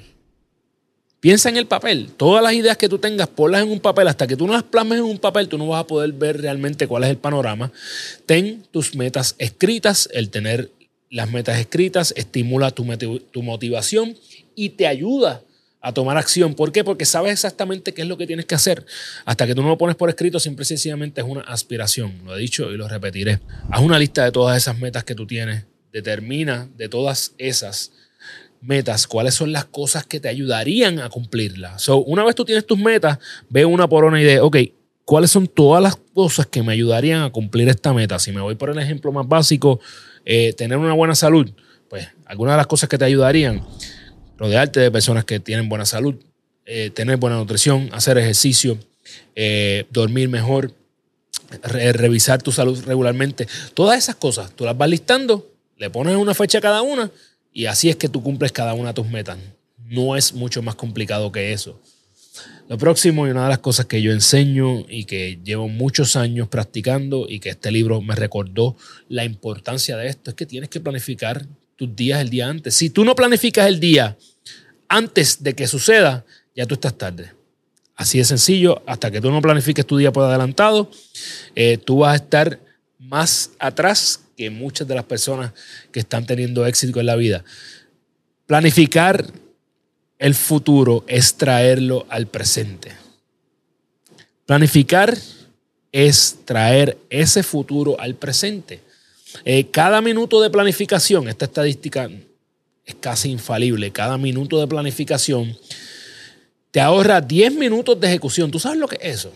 Piensa 1.19 1.49
en 1.49 1.57
el 1.57 1.65
papel. 1.65 2.11
Todas 2.15 2.43
las 2.43 2.53
ideas 2.53 2.77
que 2.77 2.87
tú 2.87 2.99
tengas, 2.99 3.27
ponlas 3.27 3.63
en 3.63 3.71
un 3.71 3.79
papel. 3.79 4.07
Hasta 4.07 4.27
que 4.27 4.37
tú 4.37 4.45
no 4.45 4.53
las 4.53 4.61
plasmes 4.61 4.99
en 4.99 5.05
un 5.05 5.17
papel, 5.17 5.47
tú 5.47 5.57
no 5.57 5.67
vas 5.67 5.81
a 5.81 5.87
poder 5.87 6.11
ver 6.11 6.39
realmente 6.39 6.85
cuál 6.85 7.03
es 7.03 7.09
el 7.09 7.17
panorama. 7.17 7.71
Ten 8.27 8.63
tus 8.69 8.95
metas 8.95 9.35
escritas. 9.39 10.07
El 10.13 10.29
tener 10.29 10.69
las 11.09 11.31
metas 11.31 11.57
escritas 11.57 12.13
estimula 12.15 12.69
tu, 12.69 12.85
tu 13.31 13.41
motivación 13.41 14.15
y 14.53 14.69
te 14.69 14.85
ayuda 14.85 15.41
a 15.85 15.93
tomar 15.93 16.17
acción. 16.17 16.55
¿Por 16.55 16.71
qué? 16.71 16.83
Porque 16.83 17.05
sabes 17.05 17.31
exactamente 17.31 17.93
qué 17.93 18.01
es 18.01 18.07
lo 18.07 18.17
que 18.17 18.25
tienes 18.25 18.45
que 18.45 18.55
hacer. 18.55 18.83
Hasta 19.23 19.45
que 19.45 19.53
tú 19.53 19.61
no 19.61 19.67
lo 19.67 19.77
pones 19.77 19.95
por 19.95 20.09
escrito, 20.09 20.39
siempre 20.39 20.65
sencillamente 20.65 21.21
es 21.21 21.27
una 21.27 21.41
aspiración. 21.41 22.21
Lo 22.25 22.35
he 22.35 22.39
dicho 22.39 22.71
y 22.71 22.77
lo 22.77 22.87
repetiré. 22.87 23.39
Haz 23.69 23.81
una 23.81 23.99
lista 23.99 24.23
de 24.23 24.31
todas 24.31 24.57
esas 24.57 24.79
metas 24.79 25.03
que 25.03 25.13
tú 25.13 25.27
tienes. 25.27 25.65
Determina 25.93 26.67
de 26.75 26.89
todas 26.89 27.35
esas 27.37 27.91
metas, 28.61 29.05
cuáles 29.05 29.35
son 29.35 29.51
las 29.51 29.65
cosas 29.65 30.07
que 30.07 30.19
te 30.19 30.27
ayudarían 30.27 30.99
a 30.99 31.09
cumplirlas. 31.09 31.83
So, 31.83 31.97
una 32.03 32.23
vez 32.23 32.33
tú 32.33 32.45
tienes 32.45 32.65
tus 32.65 32.79
metas, 32.79 33.19
ve 33.47 33.63
una 33.63 33.87
por 33.87 34.05
una 34.05 34.19
y 34.19 34.23
de, 34.23 34.39
ok, 34.39 34.57
¿cuáles 35.05 35.29
son 35.29 35.45
todas 35.45 35.83
las 35.83 35.97
cosas 36.15 36.47
que 36.47 36.63
me 36.63 36.73
ayudarían 36.73 37.21
a 37.21 37.29
cumplir 37.29 37.69
esta 37.69 37.93
meta? 37.93 38.17
Si 38.17 38.31
me 38.31 38.41
voy 38.41 38.55
por 38.55 38.71
el 38.71 38.79
ejemplo 38.79 39.11
más 39.11 39.27
básico, 39.27 39.79
eh, 40.25 40.51
tener 40.53 40.79
una 40.79 40.93
buena 40.93 41.13
salud, 41.13 41.47
pues 41.91 42.07
algunas 42.25 42.53
de 42.53 42.57
las 42.57 42.67
cosas 42.67 42.89
que 42.89 42.97
te 42.97 43.05
ayudarían, 43.05 43.63
rodearte 44.37 44.79
de 44.79 44.91
personas 44.91 45.25
que 45.25 45.39
tienen 45.39 45.69
buena 45.69 45.85
salud, 45.85 46.15
eh, 46.65 46.89
tener 46.89 47.17
buena 47.17 47.37
nutrición, 47.37 47.89
hacer 47.93 48.17
ejercicio, 48.17 48.77
eh, 49.35 49.85
dormir 49.91 50.29
mejor, 50.29 50.73
revisar 51.61 52.41
tu 52.41 52.51
salud 52.51 52.83
regularmente. 52.85 53.47
Todas 53.73 53.97
esas 53.97 54.15
cosas, 54.15 54.51
tú 54.55 54.65
las 54.65 54.77
vas 54.77 54.89
listando, 54.89 55.51
le 55.77 55.89
pones 55.89 56.15
una 56.15 56.33
fecha 56.33 56.57
a 56.57 56.61
cada 56.61 56.81
una 56.81 57.11
y 57.53 57.67
así 57.67 57.89
es 57.89 57.95
que 57.95 58.09
tú 58.09 58.23
cumples 58.23 58.51
cada 58.51 58.73
una 58.73 58.89
de 58.89 58.95
tus 58.95 59.07
metas. 59.07 59.37
No 59.77 60.15
es 60.15 60.33
mucho 60.33 60.61
más 60.61 60.75
complicado 60.75 61.31
que 61.31 61.53
eso. 61.53 61.79
Lo 62.67 62.77
próximo 62.77 63.27
y 63.27 63.29
una 63.29 63.43
de 63.43 63.49
las 63.49 63.59
cosas 63.59 63.85
que 63.85 64.01
yo 64.01 64.11
enseño 64.11 64.85
y 64.89 65.05
que 65.05 65.39
llevo 65.43 65.67
muchos 65.67 66.15
años 66.15 66.47
practicando 66.47 67.27
y 67.29 67.39
que 67.39 67.49
este 67.49 67.71
libro 67.71 68.01
me 68.01 68.15
recordó 68.15 68.75
la 69.07 69.23
importancia 69.23 69.95
de 69.97 70.07
esto 70.07 70.31
es 70.31 70.35
que 70.35 70.47
tienes 70.47 70.69
que 70.69 70.79
planificar 70.79 71.45
tus 71.75 71.95
días 71.95 72.21
el 72.21 72.29
día 72.29 72.47
antes. 72.47 72.75
Si 72.75 72.89
tú 72.89 73.05
no 73.05 73.15
planificas 73.15 73.67
el 73.67 73.79
día 73.79 74.17
antes 74.87 75.43
de 75.43 75.53
que 75.53 75.67
suceda, 75.67 76.25
ya 76.55 76.65
tú 76.65 76.75
estás 76.75 76.97
tarde. 76.97 77.31
Así 77.95 78.17
de 78.17 78.25
sencillo, 78.25 78.81
hasta 78.85 79.09
que 79.09 79.21
tú 79.21 79.31
no 79.31 79.41
planifiques 79.41 79.85
tu 79.85 79.97
día 79.97 80.11
por 80.11 80.23
adelantado, 80.23 80.91
eh, 81.55 81.77
tú 81.77 81.99
vas 81.99 82.13
a 82.13 82.15
estar 82.23 82.59
más 82.99 83.51
atrás 83.59 84.21
que 84.35 84.49
muchas 84.49 84.87
de 84.87 84.95
las 84.95 85.05
personas 85.05 85.53
que 85.91 86.01
están 86.01 86.25
teniendo 86.25 86.65
éxito 86.65 86.99
en 86.99 87.05
la 87.05 87.15
vida. 87.15 87.43
Planificar 88.47 89.25
el 90.19 90.35
futuro 90.35 91.03
es 91.07 91.35
traerlo 91.35 92.05
al 92.09 92.27
presente. 92.27 92.91
Planificar 94.45 95.17
es 95.91 96.39
traer 96.45 96.97
ese 97.09 97.43
futuro 97.43 97.99
al 97.99 98.15
presente. 98.15 98.81
Eh, 99.43 99.67
cada 99.71 100.01
minuto 100.01 100.41
de 100.41 100.49
planificación, 100.49 101.27
esta 101.27 101.45
estadística 101.45 102.09
es 102.85 102.95
casi 102.95 103.31
infalible, 103.31 103.91
cada 103.91 104.17
minuto 104.17 104.59
de 104.59 104.67
planificación 104.67 105.57
te 106.75 106.81
ahorra 106.81 107.21
10 107.21 107.53
minutos 107.55 107.97
de 107.99 108.07
ejecución. 108.07 108.51
¿Tú 108.51 108.59
sabes 108.59 108.77
lo 108.77 108.87
que 108.87 108.97
es 109.01 109.19
eso? 109.19 109.31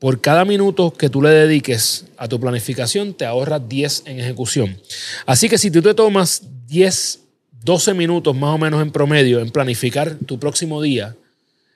Por 0.00 0.20
cada 0.20 0.44
minuto 0.44 0.92
que 0.92 1.08
tú 1.08 1.22
le 1.22 1.30
dediques 1.30 2.06
a 2.16 2.26
tu 2.26 2.40
planificación, 2.40 3.14
te 3.14 3.24
ahorras 3.24 3.68
10 3.68 4.02
en 4.06 4.18
ejecución. 4.18 4.80
Así 5.26 5.48
que 5.48 5.58
si 5.58 5.70
tú 5.70 5.80
te 5.80 5.94
tomas 5.94 6.42
10, 6.66 7.20
12 7.62 7.94
minutos 7.94 8.34
más 8.34 8.54
o 8.54 8.58
menos 8.58 8.82
en 8.82 8.90
promedio 8.90 9.38
en 9.38 9.50
planificar 9.50 10.16
tu 10.26 10.40
próximo 10.40 10.82
día, 10.82 11.14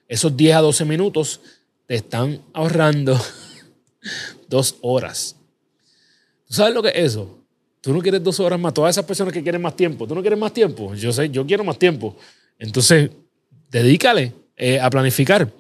esos 0.09 0.37
10 0.37 0.57
a 0.57 0.61
12 0.61 0.85
minutos 0.87 1.41
te 1.87 1.95
están 1.95 2.41
ahorrando 2.53 3.21
dos 4.49 4.77
horas. 4.81 5.37
¿Tú 6.55 6.59
sabes 6.59 6.73
lo 6.73 6.85
que 6.85 6.91
es 6.91 7.07
eso? 7.07 7.37
Tú 7.81 7.93
no 7.93 7.99
quieres 7.99 8.23
dos 8.23 8.39
horas 8.39 8.61
más. 8.61 8.73
Todas 8.73 8.95
esas 8.95 9.05
personas 9.05 9.35
que 9.35 9.43
quieren 9.43 9.61
más 9.61 9.75
tiempo, 9.75 10.07
tú 10.07 10.15
no 10.15 10.21
quieres 10.21 10.39
más 10.39 10.53
tiempo. 10.53 10.95
Yo 10.95 11.13
sé, 11.13 11.29
yo 11.29 11.45
quiero 11.45 11.65
más 11.65 11.81
tiempo. 11.81 12.15
Entonces, 12.61 13.11
dedícale 13.73 14.33
eh, 14.57 14.79
a 14.79 14.89
planificar. 14.89 15.51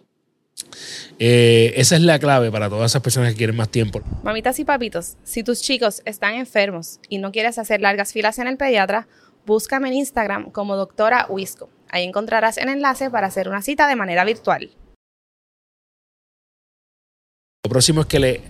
Eh, 1.18 1.72
esa 1.74 1.96
es 1.96 2.02
la 2.02 2.20
clave 2.20 2.48
para 2.52 2.68
todas 2.68 2.92
esas 2.92 3.02
personas 3.02 3.32
que 3.32 3.38
quieren 3.38 3.56
más 3.56 3.70
tiempo. 3.70 4.02
Mamitas 4.22 4.60
y 4.60 4.64
papitos, 4.64 5.16
si 5.24 5.42
tus 5.42 5.62
chicos 5.62 6.00
están 6.04 6.34
enfermos 6.34 7.00
y 7.08 7.18
no 7.18 7.32
quieres 7.32 7.58
hacer 7.58 7.80
largas 7.80 8.12
filas 8.12 8.38
en 8.38 8.46
el 8.46 8.56
pediatra, 8.56 9.08
búscame 9.46 9.88
en 9.88 9.94
Instagram 9.94 10.52
como 10.52 10.76
doctora 10.76 11.26
Wisco. 11.28 11.70
Ahí 11.88 12.04
encontrarás 12.04 12.56
el 12.56 12.68
enlace 12.68 13.10
para 13.10 13.26
hacer 13.26 13.48
una 13.48 13.62
cita 13.62 13.88
de 13.88 13.96
manera 13.96 14.24
virtual. 14.24 14.70
Lo 17.64 17.70
próximo 17.70 18.02
es 18.02 18.06
que 18.06 18.20
le 18.20 18.40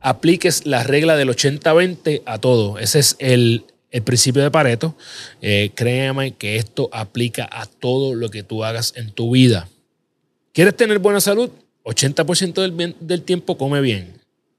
apliques 0.00 0.66
la 0.66 0.82
regla 0.82 1.16
del 1.16 1.28
80-20 1.28 2.22
a 2.26 2.38
todo. 2.38 2.78
Ese 2.78 2.98
es 2.98 3.16
el, 3.18 3.64
el 3.90 4.02
principio 4.02 4.42
de 4.42 4.50
Pareto, 4.50 4.94
eh, 5.40 5.70
créeme 5.74 6.32
que 6.32 6.56
esto 6.56 6.88
aplica 6.92 7.48
a 7.50 7.66
todo 7.66 8.14
lo 8.14 8.30
que 8.30 8.42
tú 8.42 8.64
hagas 8.64 8.92
en 8.96 9.10
tu 9.10 9.30
vida. 9.30 9.68
¿Quieres 10.52 10.76
tener 10.76 10.98
buena 10.98 11.20
salud? 11.20 11.50
80% 11.84 12.54
del, 12.54 12.96
del 13.00 13.22
tiempo 13.22 13.56
come 13.56 13.80
bien. 13.80 14.12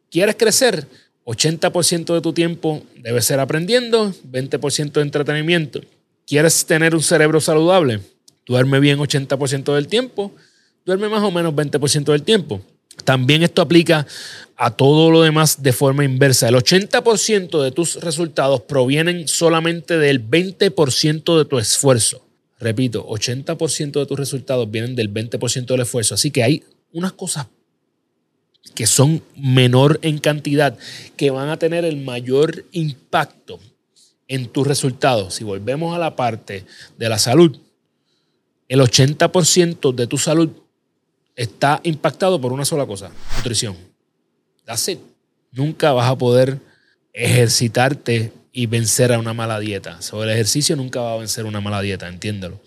¿Quieres 0.10 0.36
crecer? 0.36 0.88
80% 1.26 2.14
de 2.14 2.22
tu 2.22 2.32
tiempo 2.32 2.82
debe 2.96 3.22
ser 3.22 3.40
aprendiendo, 3.40 4.14
20% 4.32 4.94
de 4.94 5.02
entretenimiento. 5.02 5.82
¿Quieres 6.26 6.66
tener 6.66 6.96
un 6.96 7.04
cerebro 7.04 7.42
saludable? 7.42 8.00
Duerme 8.46 8.80
bien 8.80 8.98
80% 8.98 9.76
del 9.76 9.88
tiempo, 9.88 10.32
duerme 10.86 11.10
más 11.10 11.22
o 11.22 11.32
menos 11.32 11.54
20% 11.54 12.06
del 12.06 12.24
tiempo. 12.24 12.62
También 13.08 13.42
esto 13.42 13.62
aplica 13.62 14.06
a 14.58 14.72
todo 14.72 15.10
lo 15.10 15.22
demás 15.22 15.64
de 15.64 15.72
forma 15.72 16.04
inversa. 16.04 16.50
El 16.50 16.56
80% 16.56 17.64
de 17.64 17.72
tus 17.72 17.96
resultados 18.04 18.64
provienen 18.64 19.30
solamente 19.30 19.98
del 19.98 20.30
20% 20.30 21.38
de 21.38 21.46
tu 21.46 21.58
esfuerzo. 21.58 22.28
Repito, 22.60 23.08
80% 23.08 23.92
de 23.92 24.06
tus 24.06 24.20
resultados 24.20 24.70
vienen 24.70 24.94
del 24.98 25.14
20% 25.14 25.68
del 25.68 25.80
esfuerzo. 25.80 26.16
Así 26.16 26.32
que 26.32 26.44
hay 26.44 26.66
unas 26.92 27.14
cosas 27.14 27.48
que 28.76 28.86
son 28.86 29.24
menor 29.38 30.00
en 30.02 30.18
cantidad, 30.18 30.78
que 31.16 31.32
van 31.32 31.48
a 31.48 31.56
tener 31.56 31.86
el 31.86 31.96
mayor 31.96 32.66
impacto 32.74 33.62
en 34.28 34.50
tus 34.50 34.68
resultados. 34.68 35.36
Si 35.36 35.46
volvemos 35.46 35.96
a 35.96 36.00
la 36.00 36.18
parte 36.18 36.66
de 36.98 37.08
la 37.08 37.20
salud, 37.20 37.58
el 38.68 38.82
80% 38.82 39.96
de 39.96 40.08
tu 40.08 40.18
salud 40.18 40.50
está 41.38 41.80
impactado 41.84 42.42
por 42.42 42.52
una 42.52 42.66
sola 42.66 42.86
cosa, 42.86 43.12
nutrición. 43.38 43.78
That's 44.66 44.90
it. 44.90 45.00
Nunca 45.52 45.94
vas 45.94 46.10
a 46.10 46.18
poder 46.18 46.60
ejercitarte 47.14 48.34
y 48.52 48.66
vencer 48.66 49.14
a 49.14 49.20
una 49.20 49.34
mala 49.34 49.60
dieta. 49.60 50.02
Sobre 50.02 50.26
el 50.26 50.34
ejercicio 50.34 50.76
nunca 50.76 51.00
va 51.00 51.14
a 51.14 51.18
vencer 51.18 51.46
una 51.46 51.62
mala 51.62 51.80
dieta, 51.82 52.08
entiéndelo. 52.10 52.60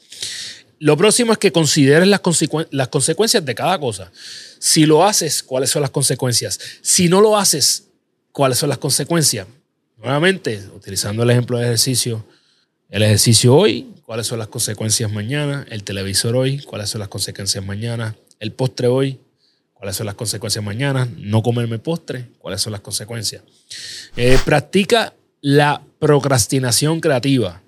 Lo 0.78 0.96
próximo 0.96 1.32
es 1.32 1.38
que 1.38 1.52
consideres 1.52 2.08
las, 2.08 2.22
las 2.70 2.88
consecuencias 2.88 3.44
de 3.44 3.54
cada 3.54 3.78
cosa. 3.78 4.10
Si 4.58 4.86
lo 4.86 5.04
haces, 5.04 5.42
¿cuáles 5.42 5.68
son 5.68 5.82
las 5.82 5.90
consecuencias? 5.90 6.58
Si 6.80 7.08
no 7.08 7.20
lo 7.20 7.36
haces, 7.36 7.88
¿cuáles 8.32 8.56
son 8.56 8.70
las 8.70 8.78
consecuencias? 8.78 9.46
Nuevamente, 9.98 10.62
utilizando 10.74 11.24
el 11.24 11.30
ejemplo 11.30 11.58
de 11.58 11.64
ejercicio, 11.64 12.24
el 12.88 13.02
ejercicio 13.02 13.54
hoy, 13.54 13.92
cuáles 14.06 14.26
son 14.26 14.38
las 14.38 14.48
consecuencias 14.48 15.12
mañana, 15.12 15.66
el 15.70 15.82
televisor 15.82 16.34
hoy, 16.36 16.60
cuáles 16.62 16.88
son 16.88 17.00
las 17.00 17.08
consecuencias 17.08 17.64
mañana, 17.64 18.16
el 18.40 18.52
postre 18.52 18.88
hoy, 18.88 19.20
cuáles 19.74 19.96
son 19.96 20.06
las 20.06 20.14
consecuencias 20.14 20.64
mañana, 20.64 21.08
no 21.16 21.42
comerme 21.42 21.78
postre, 21.78 22.26
cuáles 22.38 22.60
son 22.60 22.72
las 22.72 22.80
consecuencias. 22.80 23.42
Eh, 24.16 24.38
practica 24.44 25.14
la 25.40 25.82
procrastinación 25.98 27.00
creativa. 27.00 27.62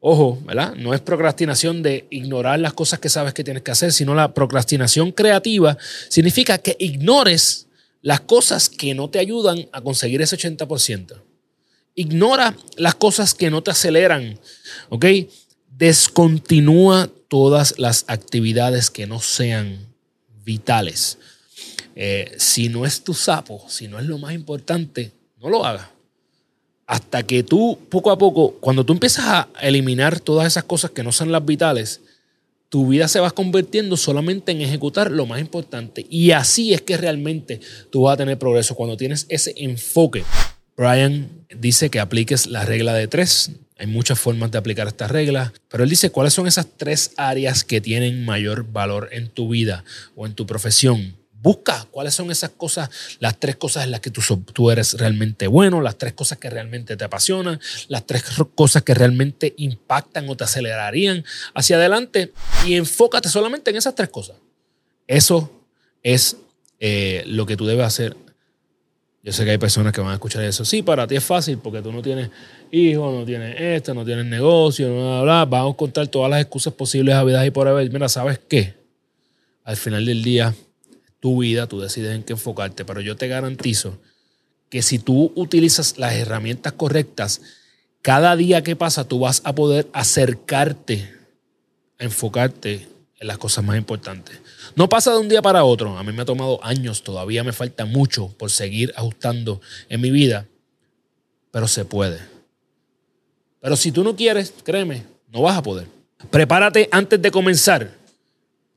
Ojo, 0.00 0.38
¿verdad? 0.44 0.74
No 0.74 0.94
es 0.94 1.00
procrastinación 1.00 1.82
de 1.82 2.06
ignorar 2.10 2.58
las 2.60 2.72
cosas 2.72 2.98
que 2.98 3.08
sabes 3.08 3.34
que 3.34 3.44
tienes 3.44 3.62
que 3.62 3.70
hacer, 3.70 3.92
sino 3.92 4.14
la 4.14 4.34
procrastinación 4.34 5.12
creativa 5.12 5.76
significa 6.08 6.58
que 6.58 6.76
ignores 6.78 7.66
las 8.02 8.20
cosas 8.20 8.68
que 8.68 8.94
no 8.94 9.10
te 9.10 9.18
ayudan 9.18 9.68
a 9.72 9.80
conseguir 9.80 10.22
ese 10.22 10.36
80%. 10.36 11.22
Ignora 11.94 12.56
las 12.76 12.94
cosas 12.94 13.34
que 13.34 13.50
no 13.50 13.62
te 13.62 13.70
aceleran, 13.70 14.38
¿ok? 14.90 15.06
Descontinúa 15.70 17.10
todas 17.28 17.78
las 17.78 18.04
actividades 18.06 18.90
que 18.90 19.06
no 19.06 19.20
sean 19.20 19.85
vitales. 20.46 21.18
Eh, 21.96 22.34
si 22.38 22.70
no 22.70 22.86
es 22.86 23.02
tu 23.02 23.12
sapo, 23.12 23.66
si 23.68 23.88
no 23.88 23.98
es 23.98 24.06
lo 24.06 24.16
más 24.16 24.32
importante, 24.32 25.12
no 25.38 25.50
lo 25.50 25.66
hagas. 25.66 25.88
Hasta 26.86 27.24
que 27.24 27.42
tú, 27.42 27.78
poco 27.90 28.12
a 28.12 28.16
poco, 28.16 28.52
cuando 28.60 28.86
tú 28.86 28.92
empiezas 28.92 29.24
a 29.26 29.48
eliminar 29.60 30.20
todas 30.20 30.46
esas 30.46 30.64
cosas 30.64 30.92
que 30.92 31.02
no 31.02 31.10
son 31.10 31.32
las 31.32 31.44
vitales, 31.44 32.00
tu 32.68 32.86
vida 32.86 33.08
se 33.08 33.20
va 33.20 33.30
convirtiendo 33.30 33.96
solamente 33.96 34.52
en 34.52 34.60
ejecutar 34.60 35.10
lo 35.10 35.26
más 35.26 35.40
importante. 35.40 36.06
Y 36.08 36.30
así 36.30 36.72
es 36.72 36.82
que 36.82 36.96
realmente 36.96 37.60
tú 37.90 38.02
vas 38.02 38.14
a 38.14 38.18
tener 38.18 38.38
progreso 38.38 38.74
cuando 38.76 38.96
tienes 38.96 39.26
ese 39.28 39.52
enfoque. 39.56 40.24
Brian 40.76 41.46
dice 41.58 41.90
que 41.90 41.98
apliques 41.98 42.46
la 42.46 42.64
regla 42.64 42.94
de 42.94 43.08
tres. 43.08 43.50
Hay 43.78 43.86
muchas 43.86 44.18
formas 44.18 44.50
de 44.50 44.58
aplicar 44.58 44.86
esta 44.86 45.06
regla, 45.06 45.52
pero 45.68 45.84
él 45.84 45.90
dice 45.90 46.10
cuáles 46.10 46.32
son 46.32 46.46
esas 46.46 46.66
tres 46.78 47.12
áreas 47.18 47.62
que 47.62 47.82
tienen 47.82 48.24
mayor 48.24 48.64
valor 48.72 49.10
en 49.12 49.28
tu 49.28 49.50
vida 49.50 49.84
o 50.14 50.26
en 50.26 50.34
tu 50.34 50.46
profesión. 50.46 51.14
Busca 51.42 51.86
cuáles 51.90 52.14
son 52.14 52.30
esas 52.30 52.50
cosas, 52.50 52.88
las 53.20 53.38
tres 53.38 53.56
cosas 53.56 53.84
en 53.84 53.90
las 53.90 54.00
que 54.00 54.10
tú, 54.10 54.22
tú 54.54 54.70
eres 54.70 54.94
realmente 54.94 55.46
bueno, 55.46 55.82
las 55.82 55.98
tres 55.98 56.14
cosas 56.14 56.38
que 56.38 56.48
realmente 56.48 56.96
te 56.96 57.04
apasionan, 57.04 57.60
las 57.88 58.06
tres 58.06 58.24
cosas 58.54 58.82
que 58.82 58.94
realmente 58.94 59.54
impactan 59.58 60.26
o 60.30 60.36
te 60.36 60.44
acelerarían 60.44 61.22
hacia 61.54 61.76
adelante 61.76 62.32
y 62.66 62.74
enfócate 62.74 63.28
solamente 63.28 63.70
en 63.70 63.76
esas 63.76 63.94
tres 63.94 64.08
cosas. 64.08 64.36
Eso 65.06 65.52
es 66.02 66.38
eh, 66.80 67.24
lo 67.26 67.44
que 67.44 67.56
tú 67.56 67.66
debes 67.66 67.86
hacer 67.86 68.16
yo 69.26 69.32
sé 69.32 69.44
que 69.44 69.50
hay 69.50 69.58
personas 69.58 69.92
que 69.92 70.00
van 70.00 70.10
a 70.10 70.14
escuchar 70.14 70.44
eso. 70.44 70.64
Sí, 70.64 70.82
para 70.82 71.04
ti 71.04 71.16
es 71.16 71.24
fácil 71.24 71.58
porque 71.58 71.82
tú 71.82 71.90
no 71.90 72.00
tienes 72.00 72.30
hijos, 72.70 73.12
no 73.12 73.24
tienes 73.24 73.60
esto, 73.60 73.92
no 73.92 74.04
tienes 74.04 74.24
negocio, 74.24 74.88
no 74.88 75.24
bla, 75.24 75.44
bla. 75.44 75.44
Vamos 75.46 75.74
a 75.74 75.76
contar 75.76 76.06
todas 76.06 76.30
las 76.30 76.40
excusas 76.40 76.72
posibles 76.74 77.16
a 77.16 77.24
vida 77.24 77.44
y 77.44 77.50
por 77.50 77.66
haber. 77.66 77.90
Mira, 77.90 78.08
¿sabes 78.08 78.38
qué? 78.38 78.74
Al 79.64 79.76
final 79.76 80.06
del 80.06 80.22
día, 80.22 80.54
tu 81.18 81.40
vida, 81.40 81.66
tú 81.66 81.80
decides 81.80 82.14
en 82.14 82.22
qué 82.22 82.34
enfocarte. 82.34 82.84
Pero 82.84 83.00
yo 83.00 83.16
te 83.16 83.26
garantizo 83.26 83.98
que 84.68 84.80
si 84.80 85.00
tú 85.00 85.32
utilizas 85.34 85.98
las 85.98 86.14
herramientas 86.14 86.74
correctas, 86.74 87.40
cada 88.02 88.36
día 88.36 88.62
que 88.62 88.76
pasa 88.76 89.08
tú 89.08 89.18
vas 89.18 89.42
a 89.42 89.56
poder 89.56 89.88
acercarte 89.92 91.12
a 91.98 92.04
enfocarte 92.04 92.74
en 92.74 92.95
las 93.20 93.38
cosas 93.38 93.64
más 93.64 93.76
importantes. 93.76 94.38
No 94.74 94.88
pasa 94.88 95.12
de 95.12 95.18
un 95.18 95.28
día 95.28 95.40
para 95.40 95.64
otro. 95.64 95.96
A 95.96 96.02
mí 96.02 96.12
me 96.12 96.22
ha 96.22 96.26
tomado 96.26 96.62
años, 96.62 97.02
todavía 97.02 97.42
me 97.44 97.52
falta 97.52 97.84
mucho 97.86 98.28
por 98.36 98.50
seguir 98.50 98.92
ajustando 98.96 99.60
en 99.88 100.00
mi 100.00 100.10
vida, 100.10 100.46
pero 101.50 101.66
se 101.66 101.84
puede. 101.84 102.20
Pero 103.60 103.76
si 103.76 103.90
tú 103.90 104.04
no 104.04 104.14
quieres, 104.14 104.52
créeme, 104.62 105.04
no 105.32 105.42
vas 105.42 105.56
a 105.56 105.62
poder. 105.62 105.88
Prepárate 106.30 106.88
antes 106.92 107.20
de 107.20 107.30
comenzar. 107.30 107.90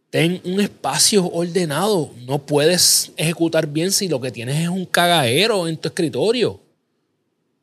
Ten 0.09 0.41
un 0.43 0.59
espacio 0.59 1.25
ordenado. 1.27 2.11
No 2.25 2.39
puedes 2.39 3.11
ejecutar 3.15 3.67
bien 3.67 3.91
si 3.91 4.07
lo 4.07 4.19
que 4.19 4.31
tienes 4.31 4.57
es 4.63 4.69
un 4.69 4.85
cagadero 4.85 5.67
en 5.67 5.77
tu 5.77 5.89
escritorio. 5.89 6.59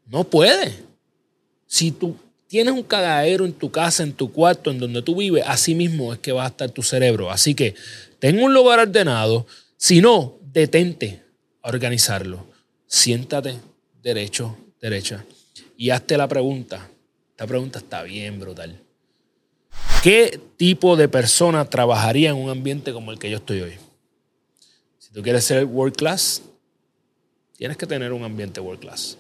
No 0.07 0.25
puedes. 0.25 0.75
Si 1.67 1.91
tú 1.91 2.17
tienes 2.49 2.75
un 2.75 2.83
cagadero 2.83 3.45
en 3.45 3.53
tu 3.53 3.71
casa, 3.71 4.03
en 4.03 4.13
tu 4.13 4.33
cuarto, 4.33 4.71
en 4.71 4.79
donde 4.79 5.03
tú 5.03 5.17
vives, 5.17 5.45
así 5.47 5.75
mismo 5.75 6.13
es 6.13 6.19
que 6.19 6.33
va 6.33 6.45
a 6.45 6.49
estar 6.49 6.71
tu 6.71 6.83
cerebro. 6.83 7.31
Así 7.31 7.55
que 7.55 7.75
ten 8.19 8.43
un 8.43 8.55
lugar 8.55 8.79
ordenado. 8.79 9.47
Si 9.77 10.01
no, 10.01 10.39
detente 10.53 11.23
a 11.63 11.69
organizarlo. 11.69 12.47
Siéntate 12.87 13.57
derecho, 14.03 14.57
derecha 14.81 15.25
y 15.77 15.91
hazte 15.91 16.17
la 16.17 16.29
pregunta. 16.29 16.89
Esta 17.31 17.47
pregunta 17.47 17.79
está 17.79 18.03
bien 18.03 18.41
brutal. 18.41 18.81
¿Qué 20.03 20.41
tipo 20.57 20.97
de 20.97 21.09
persona 21.09 21.65
trabajaría 21.69 22.31
en 22.31 22.37
un 22.37 22.49
ambiente 22.49 22.93
como 22.93 23.11
el 23.11 23.19
que 23.19 23.29
yo 23.29 23.39
estoy 23.39 23.61
hoy? 23.61 23.75
Si 24.99 25.13
tú 25.13 25.23
quieres 25.23 25.45
ser 25.45 25.65
world 25.65 25.97
class, 25.97 26.43
tienes 27.57 27.77
que 27.77 27.87
tener 27.87 28.13
un 28.13 28.25
ambiente 28.25 28.61
world 28.61 28.81
class. 28.81 29.19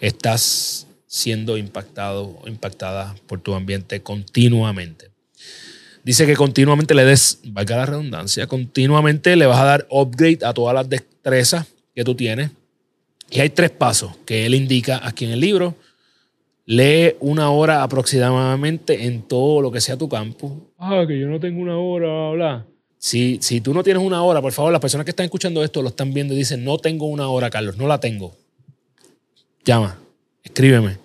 Estás 0.00 0.86
siendo 1.06 1.56
impactado 1.56 2.38
o 2.42 2.48
impactada 2.48 3.14
por 3.26 3.40
tu 3.40 3.54
ambiente 3.54 4.02
continuamente. 4.02 5.10
Dice 6.04 6.26
que 6.26 6.36
continuamente 6.36 6.94
le 6.94 7.04
des, 7.04 7.40
valga 7.44 7.78
la 7.78 7.86
redundancia, 7.86 8.46
continuamente 8.46 9.34
le 9.34 9.46
vas 9.46 9.58
a 9.58 9.64
dar 9.64 9.86
upgrade 9.90 10.38
a 10.44 10.54
todas 10.54 10.74
las 10.74 10.88
destrezas 10.88 11.66
que 11.94 12.04
tú 12.04 12.14
tienes. 12.14 12.50
Y 13.30 13.40
hay 13.40 13.50
tres 13.50 13.70
pasos 13.70 14.16
que 14.24 14.46
él 14.46 14.54
indica 14.54 15.00
aquí 15.02 15.24
en 15.24 15.32
el 15.32 15.40
libro. 15.40 15.74
Lee 16.64 17.16
una 17.20 17.50
hora 17.50 17.82
aproximadamente 17.82 19.06
en 19.06 19.22
todo 19.22 19.60
lo 19.60 19.72
que 19.72 19.80
sea 19.80 19.96
tu 19.96 20.08
campo. 20.08 20.70
Ah, 20.78 21.04
que 21.06 21.18
yo 21.18 21.26
no 21.26 21.40
tengo 21.40 21.60
una 21.60 21.76
hora, 21.76 22.06
bla, 22.06 22.30
bla. 22.30 22.66
Si, 22.98 23.38
si 23.40 23.60
tú 23.60 23.74
no 23.74 23.82
tienes 23.82 24.02
una 24.02 24.22
hora, 24.22 24.40
por 24.40 24.52
favor, 24.52 24.72
las 24.72 24.80
personas 24.80 25.04
que 25.04 25.10
están 25.10 25.24
escuchando 25.24 25.62
esto 25.62 25.82
lo 25.82 25.88
están 25.88 26.12
viendo 26.12 26.34
y 26.34 26.38
dicen, 26.38 26.64
no 26.64 26.78
tengo 26.78 27.06
una 27.06 27.28
hora, 27.28 27.50
Carlos, 27.50 27.76
no 27.76 27.86
la 27.86 28.00
tengo. 28.00 28.34
Llama, 29.64 29.98
escríbeme 30.46 30.98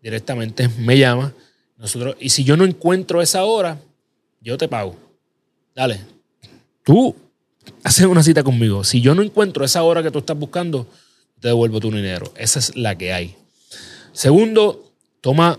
directamente, 0.00 0.68
me 0.78 0.96
llama. 0.98 1.34
Nosotros, 1.76 2.16
y 2.20 2.30
si 2.30 2.44
yo 2.44 2.56
no 2.56 2.64
encuentro 2.64 3.20
esa 3.20 3.44
hora, 3.44 3.78
yo 4.40 4.56
te 4.56 4.68
pago. 4.68 4.96
Dale. 5.74 6.00
Tú 6.84 7.14
haces 7.82 8.06
una 8.06 8.22
cita 8.22 8.42
conmigo. 8.42 8.84
Si 8.84 9.00
yo 9.00 9.14
no 9.14 9.22
encuentro 9.22 9.64
esa 9.64 9.82
hora 9.82 10.02
que 10.02 10.10
tú 10.10 10.20
estás 10.20 10.38
buscando, 10.38 10.86
te 11.40 11.48
devuelvo 11.48 11.80
tu 11.80 11.90
dinero. 11.90 12.32
Esa 12.36 12.58
es 12.60 12.76
la 12.76 12.96
que 12.96 13.12
hay. 13.12 13.36
Segundo, 14.12 14.92
toma, 15.20 15.58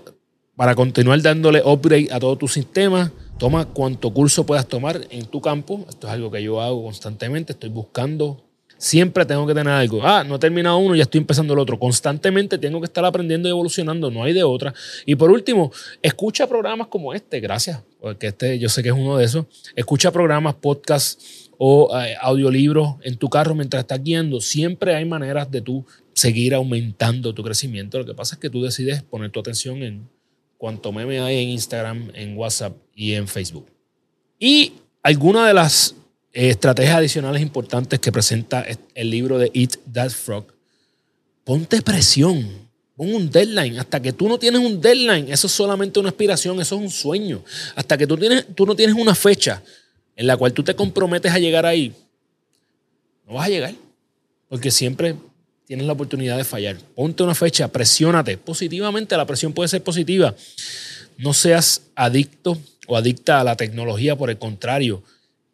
para 0.56 0.76
continuar 0.76 1.22
dándole 1.22 1.62
upgrade 1.64 2.08
a 2.12 2.20
todo 2.20 2.38
tu 2.38 2.48
sistema, 2.48 3.12
toma 3.38 3.66
cuanto 3.66 4.14
curso 4.14 4.46
puedas 4.46 4.68
tomar 4.68 5.06
en 5.10 5.26
tu 5.26 5.42
campo. 5.42 5.86
Esto 5.90 6.08
es 6.08 6.14
algo 6.14 6.32
que 6.32 6.42
yo 6.42 6.62
hago 6.62 6.84
constantemente. 6.84 7.54
Estoy 7.54 7.70
buscando 7.70 8.45
Siempre 8.78 9.26
tengo 9.26 9.48
que 9.48 9.54
tener 9.54 9.72
algo. 9.72 10.02
Ah, 10.04 10.24
no 10.24 10.36
he 10.36 10.40
terminado 10.40 10.78
uno, 10.78 10.96
ya 10.96 11.04
estoy 11.04 11.20
empezando 11.20 11.54
el 11.54 11.60
otro. 11.60 11.80
Constantemente 11.80 12.58
tengo 12.58 12.80
que 12.82 12.86
estar 12.86 13.06
aprendiendo 13.06 13.48
y 13.48 13.52
evolucionando, 13.52 14.12
no 14.12 14.24
hay 14.24 14.34
de 14.34 14.44
otra. 14.44 14.74
Y 15.06 15.16
por 15.16 15.32
último, 15.32 15.72
escucha 16.02 16.48
programas 16.48 16.88
como 16.88 17.14
este, 17.14 17.40
gracias, 17.40 17.82
porque 18.02 18.28
este 18.28 18.60
yo 18.60 18.70
sé 18.70 18.84
que 18.84 18.90
es 18.90 18.96
uno 18.96 19.18
de 19.18 19.26
esos. 19.26 19.46
Escucha 19.76 20.12
programas, 20.12 20.56
podcasts 20.56 21.50
o 21.58 21.98
eh, 21.98 22.16
audiolibros 22.20 22.96
en 23.02 23.18
tu 23.18 23.30
carro 23.30 23.56
mientras 23.56 23.82
estás 23.82 24.04
guiando. 24.04 24.42
Siempre 24.42 24.94
hay 24.96 25.06
maneras 25.06 25.50
de 25.50 25.62
tú 25.62 25.86
seguir 26.14 26.54
aumentando 26.54 27.34
tu 27.34 27.44
crecimiento. 27.44 27.98
Lo 28.00 28.06
que 28.06 28.14
pasa 28.14 28.36
es 28.36 28.40
que 28.40 28.50
tú 28.50 28.62
decides 28.62 29.04
poner 29.04 29.32
tu 29.32 29.40
atención 29.40 29.84
en 29.84 30.10
cuánto 30.58 30.92
meme 30.92 31.20
hay 31.20 31.44
en 31.44 31.50
Instagram, 31.50 32.12
en 32.14 32.38
WhatsApp 32.38 32.76
y 32.96 33.14
en 33.14 33.28
Facebook. 33.28 33.68
Y 34.40 34.74
alguna 35.04 35.48
de 35.48 35.54
las 35.54 35.96
estrategias 36.36 36.98
adicionales 36.98 37.42
importantes 37.42 38.00
que 38.00 38.12
presenta 38.12 38.66
el 38.94 39.10
libro 39.10 39.38
de 39.38 39.50
Eat 39.54 39.78
That 39.94 40.10
Frog, 40.10 40.46
ponte 41.46 41.82
presión, 41.82 42.46
pon 42.98 43.16
un 43.16 43.30
deadline. 43.32 43.80
Hasta 43.80 44.02
que 44.02 44.12
tú 44.12 44.28
no 44.28 44.38
tienes 44.38 44.60
un 44.60 44.82
deadline, 44.82 45.32
eso 45.32 45.48
es 45.48 45.54
solamente 45.54 45.98
una 45.98 46.10
aspiración, 46.10 46.60
eso 46.60 46.76
es 46.76 46.82
un 46.82 46.90
sueño. 46.92 47.42
Hasta 47.76 47.98
que 47.98 48.06
tú, 48.06 48.18
tienes, 48.18 48.46
tú 48.54 48.66
no 48.66 48.76
tienes 48.76 48.96
una 48.98 49.16
fecha 49.16 49.64
en 50.18 50.28
la 50.28 50.36
cual 50.36 50.52
tú 50.52 50.62
te 50.62 50.76
comprometes 50.76 51.32
a 51.32 51.40
llegar 51.40 51.66
ahí, 51.66 51.94
no 53.26 53.36
vas 53.36 53.48
a 53.48 53.50
llegar. 53.50 53.74
Porque 54.50 54.72
siempre 54.72 55.16
tienes 55.66 55.88
la 55.88 55.94
oportunidad 55.94 56.38
de 56.38 56.44
fallar. 56.44 56.78
Ponte 56.96 57.24
una 57.24 57.34
fecha, 57.34 57.70
presiónate. 57.70 58.38
Positivamente, 58.38 59.16
la 59.16 59.26
presión 59.26 59.54
puede 59.54 59.70
ser 59.70 59.82
positiva. 59.82 60.36
No 61.18 61.34
seas 61.34 61.82
adicto 61.96 62.58
o 62.88 62.98
adicta 62.98 63.40
a 63.40 63.44
la 63.44 63.56
tecnología, 63.56 64.18
por 64.18 64.30
el 64.30 64.38
contrario 64.38 65.02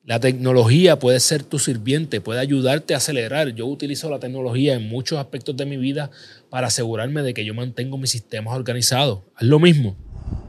la 0.03 0.19
tecnología 0.19 0.97
puede 0.97 1.19
ser 1.19 1.43
tu 1.43 1.59
sirviente, 1.59 2.21
puede 2.21 2.39
ayudarte 2.39 2.93
a 2.93 2.97
acelerar. 2.97 3.49
Yo 3.49 3.67
utilizo 3.67 4.09
la 4.09 4.19
tecnología 4.19 4.73
en 4.73 4.89
muchos 4.89 5.19
aspectos 5.19 5.55
de 5.55 5.65
mi 5.65 5.77
vida 5.77 6.09
para 6.49 6.67
asegurarme 6.67 7.21
de 7.21 7.33
que 7.33 7.45
yo 7.45 7.53
mantengo 7.53 7.97
mis 7.97 8.09
sistemas 8.09 8.55
organizados. 8.55 9.19
Es 9.39 9.47
lo 9.47 9.59
mismo. 9.59 9.95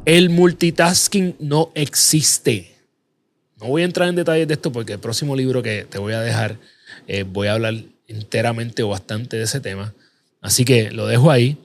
El 0.06 0.30
multitasking 0.30 1.36
no 1.38 1.70
existe. 1.74 2.74
No 3.60 3.68
voy 3.68 3.82
a 3.82 3.84
entrar 3.84 4.08
en 4.08 4.16
detalles 4.16 4.48
de 4.48 4.54
esto 4.54 4.72
porque 4.72 4.94
el 4.94 5.00
próximo 5.00 5.36
libro 5.36 5.62
que 5.62 5.84
te 5.84 5.98
voy 5.98 6.14
a 6.14 6.20
dejar 6.20 6.58
eh, 7.06 7.24
voy 7.24 7.48
a 7.48 7.52
hablar 7.52 7.74
enteramente 8.08 8.82
o 8.82 8.88
bastante 8.88 9.36
de 9.36 9.44
ese 9.44 9.60
tema. 9.60 9.94
Así 10.40 10.64
que 10.64 10.90
lo 10.90 11.06
dejo 11.06 11.30
ahí. 11.30 11.58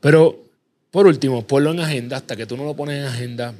Pero 0.00 0.42
por 0.90 1.06
último, 1.06 1.46
ponlo 1.46 1.70
en 1.72 1.80
agenda. 1.80 2.16
Hasta 2.16 2.34
que 2.34 2.46
tú 2.46 2.56
no 2.56 2.64
lo 2.64 2.74
pones 2.74 2.98
en 2.98 3.04
agenda, 3.04 3.54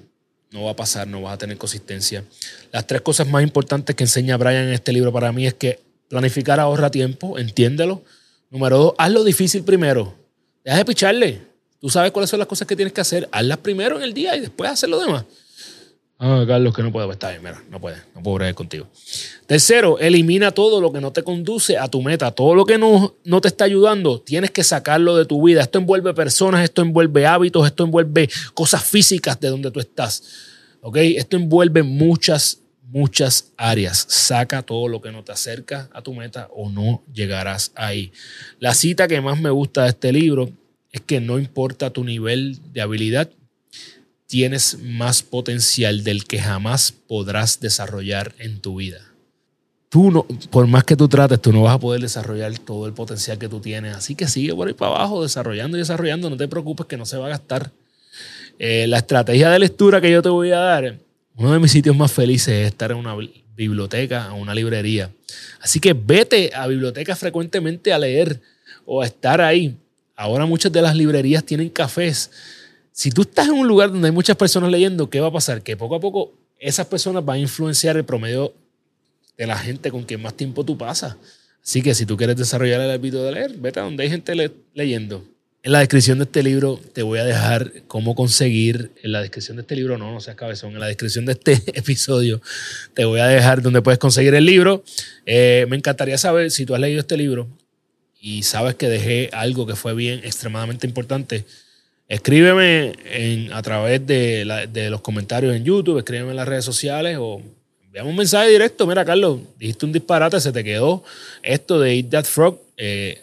no 0.51 0.65
va 0.65 0.73
a 0.73 0.77
pasar, 0.77 1.07
no 1.07 1.23
vas 1.23 1.35
a 1.35 1.39
tener 1.39 1.59
consistencia. 1.59 2.25
Las 2.73 2.87
tres 2.87 3.01
cosas 3.01 3.27
más 3.29 3.43
importantes 3.43 3.95
que 3.97 4.05
enseña 4.05 4.37
Brian 4.37 4.65
en 4.69 4.73
este 4.73 4.93
libro 4.93 5.13
para 5.13 5.33
mí 5.33 5.47
es 5.47 5.55
que 5.55 5.81
planificar 6.09 6.61
ahorra 6.61 6.91
tiempo, 6.91 7.39
entiéndelo. 7.39 8.03
Número 8.51 8.79
dos, 8.79 8.95
hazlo 8.99 9.25
difícil 9.25 9.65
primero. 9.65 10.15
Deja 10.65 10.79
de 10.79 10.85
picharle. 10.85 11.43
Tú 11.81 11.91
sabes 11.91 12.11
cuáles 12.13 12.31
son 12.31 12.39
las 12.39 12.49
cosas 12.49 12.67
que 12.67 12.77
tienes 12.77 12.93
que 12.93 13.01
hacer. 13.01 13.29
Hazlas 13.33 13.59
primero 13.59 13.97
en 13.97 14.03
el 14.03 14.15
día 14.15 14.37
y 14.37 14.41
después 14.41 14.71
hacer 14.71 14.89
lo 14.89 15.01
demás. 15.01 15.25
Ah, 16.19 16.45
Carlos, 16.47 16.75
que 16.75 16.83
no 16.83 16.91
puedo. 16.91 17.13
Está 17.13 17.31
bien, 17.31 17.43
mira, 17.43 17.63
no 17.71 17.79
puede, 17.79 17.97
no 18.15 18.23
puedo 18.23 18.37
bregar 18.37 18.55
contigo. 18.55 18.89
Tercero, 19.47 19.99
elimina 19.99 20.51
todo 20.51 20.81
lo 20.81 20.91
que 20.91 21.01
no 21.01 21.13
te 21.13 21.23
conduce 21.23 21.77
a 21.77 21.89
tu 21.89 22.03
meta. 22.03 22.31
Todo 22.31 22.55
lo 22.55 22.65
que 22.65 22.79
no, 22.79 23.17
no 23.25 23.41
te 23.43 23.49
está 23.49 23.65
ayudando, 23.65 24.21
tienes 24.21 24.51
que 24.51 24.65
sacarlo 24.65 25.17
de 25.17 25.27
tu 25.27 25.45
vida. 25.45 25.61
Esto 25.61 25.79
envuelve 25.79 26.15
personas, 26.15 26.65
esto 26.65 26.81
envuelve 26.81 27.27
hábitos, 27.27 27.67
esto 27.67 27.85
envuelve 27.85 28.31
cosas 28.55 28.83
físicas 28.83 29.39
de 29.41 29.49
donde 29.49 29.71
tú 29.71 29.79
estás. 29.79 30.23
¿Ok? 30.81 30.97
Esto 30.97 31.37
envuelve 31.37 31.83
muchas, 31.83 32.63
muchas 32.83 33.53
áreas. 33.59 34.07
Saca 34.09 34.63
todo 34.63 34.89
lo 34.89 35.03
que 35.03 35.13
no 35.13 35.23
te 35.23 35.33
acerca 35.33 35.91
a 35.93 36.01
tu 36.01 36.15
meta 36.15 36.49
o 36.51 36.71
no 36.71 37.05
llegarás 37.13 37.73
ahí. 37.75 38.11
La 38.59 38.73
cita 38.73 39.07
que 39.07 39.21
más 39.21 39.39
me 39.39 39.51
gusta 39.51 39.83
de 39.83 39.91
este 39.91 40.13
libro 40.13 40.49
es 40.93 41.03
que 41.03 41.21
no 41.21 41.39
importa 41.39 41.91
tu 41.91 42.05
nivel 42.05 42.59
de 42.73 42.81
habilidad, 42.81 43.31
tienes 44.27 44.79
más 44.83 45.23
potencial 45.23 46.05
del 46.05 46.25
que 46.25 46.39
jamás 46.39 46.93
podrás 46.93 47.61
desarrollar 47.61 48.35
en 48.39 48.61
tu 48.61 48.77
vida. 48.77 49.01
Tú 49.89 50.11
no, 50.11 50.27
por 50.51 50.67
más 50.67 50.85
que 50.85 50.97
tú 50.97 51.09
trates, 51.09 51.41
tú 51.41 51.53
no 51.53 51.63
vas 51.63 51.77
a 51.77 51.79
poder 51.79 52.01
desarrollar 52.01 52.59
todo 52.59 52.87
el 52.87 52.93
potencial 52.93 53.39
que 53.39 53.49
tú 53.49 53.61
tienes. 53.61 53.95
Así 53.95 54.15
que 54.15 54.27
sigue 54.27 54.55
por 54.55 54.67
ahí 54.67 54.75
para 54.75 54.97
abajo, 54.97 55.23
desarrollando 55.23 55.77
y 55.77 55.81
desarrollando. 55.81 56.29
No 56.29 56.37
te 56.37 56.49
preocupes 56.49 56.87
que 56.87 56.97
no 56.97 57.07
se 57.07 57.17
va 57.17 57.27
a 57.27 57.31
gastar. 57.31 57.71
Eh, 58.59 58.87
la 58.89 58.99
estrategia 58.99 59.51
de 59.51 59.59
lectura 59.59 60.01
que 60.01 60.11
yo 60.11 60.23
te 60.23 60.29
voy 60.29 60.51
a 60.51 60.59
dar, 60.59 60.99
uno 61.37 61.53
de 61.53 61.59
mis 61.59 61.71
sitios 61.71 61.97
más 61.97 62.11
felices 62.11 62.49
es 62.49 62.67
estar 62.69 62.91
en 62.91 62.97
una 62.97 63.15
biblioteca, 63.55 64.27
en 64.27 64.41
una 64.41 64.55
librería. 64.55 65.11
Así 65.61 65.79
que 65.79 65.93
vete 65.93 66.51
a 66.55 66.67
bibliotecas 66.67 67.19
frecuentemente 67.19 67.93
a 67.93 67.99
leer 67.99 68.41
o 68.87 69.03
a 69.03 69.07
estar 69.07 69.41
ahí. 69.41 69.77
Ahora 70.17 70.47
muchas 70.47 70.73
de 70.73 70.83
las 70.83 70.97
librerías 70.97 71.45
tienen 71.45 71.69
cafés 71.69 72.31
si 72.97 73.11
tú 73.11 73.23
estás 73.23 73.49
en 73.49 73.53
un 73.53 73.69
lugar 73.69 73.93
donde 73.93 74.09
hay 74.09 74.13
muchas 74.13 74.37
personas 74.37 74.71
leyendo, 74.71 75.11
¿qué 75.11 75.21
va 75.21 75.27
a 75.27 75.31
pasar? 75.31 75.61
Que 75.61 75.77
poco 75.77 75.97
a 75.97 76.01
poco 76.01 76.33
esas 76.59 76.87
personas 76.87 77.23
van 77.23 77.37
a 77.37 77.41
influenciar 77.41 77.95
el 77.99 78.07
promedio 78.07 78.55
de 79.37 79.47
la 79.47 79.59
gente 79.59 79.91
con 79.91 80.05
quien 80.05 80.23
más 80.23 80.35
tiempo 80.35 80.65
tú 80.65 80.79
pasas. 80.79 81.15
Así 81.63 81.83
que 81.83 81.95
si 81.95 82.07
tú 82.07 82.17
quieres 82.17 82.37
desarrollar 82.37 82.81
el 82.81 82.91
hábito 82.91 83.23
de 83.23 83.33
leer, 83.33 83.53
vete 83.59 83.81
a 83.81 83.83
donde 83.83 84.05
hay 84.05 84.09
gente 84.09 84.51
leyendo. 84.73 85.23
En 85.63 85.73
la 85.73 85.81
descripción 85.81 86.17
de 86.17 86.25
este 86.25 86.43
libro 86.43 86.81
te 86.95 87.03
voy 87.03 87.19
a 87.19 87.25
dejar 87.25 87.71
cómo 87.87 88.15
conseguir, 88.15 88.93
en 89.03 89.13
la 89.13 89.21
descripción 89.21 89.59
de 89.59 89.61
este 89.61 89.77
libro, 89.77 89.99
no, 89.99 90.11
no 90.11 90.21
seas 90.23 90.37
cabezón, 90.37 90.73
en 90.73 90.81
la 90.81 90.87
descripción 90.87 91.27
de 91.27 91.33
este 91.33 91.53
episodio 91.79 92.41
te 92.95 93.05
voy 93.05 93.21
a 93.21 93.27
dejar 93.27 93.61
donde 93.61 93.83
puedes 93.83 93.99
conseguir 93.99 94.35
el 94.35 94.47
libro. 94.47 94.83
Eh, 95.27 95.67
me 95.69 95.77
encantaría 95.77 96.17
saber 96.17 96.51
si 96.51 96.65
tú 96.65 96.75
has 96.75 96.81
leído 96.81 97.01
este 97.01 97.19
libro 97.19 97.47
y 98.19 98.43
sabes 98.45 98.75
que 98.75 98.89
dejé 98.89 99.29
algo 99.35 99.67
que 99.67 99.77
fue 99.77 99.93
bien 99.93 100.21
extremadamente 100.25 100.87
importante 100.87 101.45
Escríbeme 102.09 102.93
a 103.53 103.63
través 103.63 104.07
de, 104.07 104.45
los 104.91 105.01
comentarios 105.01 105.57
en 105.57 105.65
YouTube, 105.65 105.99
escríbeme 105.99 106.31
en 106.31 106.37
las 106.37 106.47
redes 106.47 106.65
sociales 106.65 107.19
o 107.21 107.43
envíame 107.85 108.09
un 108.11 108.17
mensaje 108.17 108.51
directo. 108.51 108.87
Mira, 108.87 109.05
Carlos, 109.05 109.41
dijiste 109.59 109.87
un 109.87 109.93
disparate, 109.93 110.41
se 110.41 110.53
te 110.53 110.63
quedó 110.63 111.03
esto 111.43 111.81
de 111.81 111.97
Eat 111.97 112.11
That 112.11 112.25
Frog. 112.25 112.61
Eh, 112.77 113.23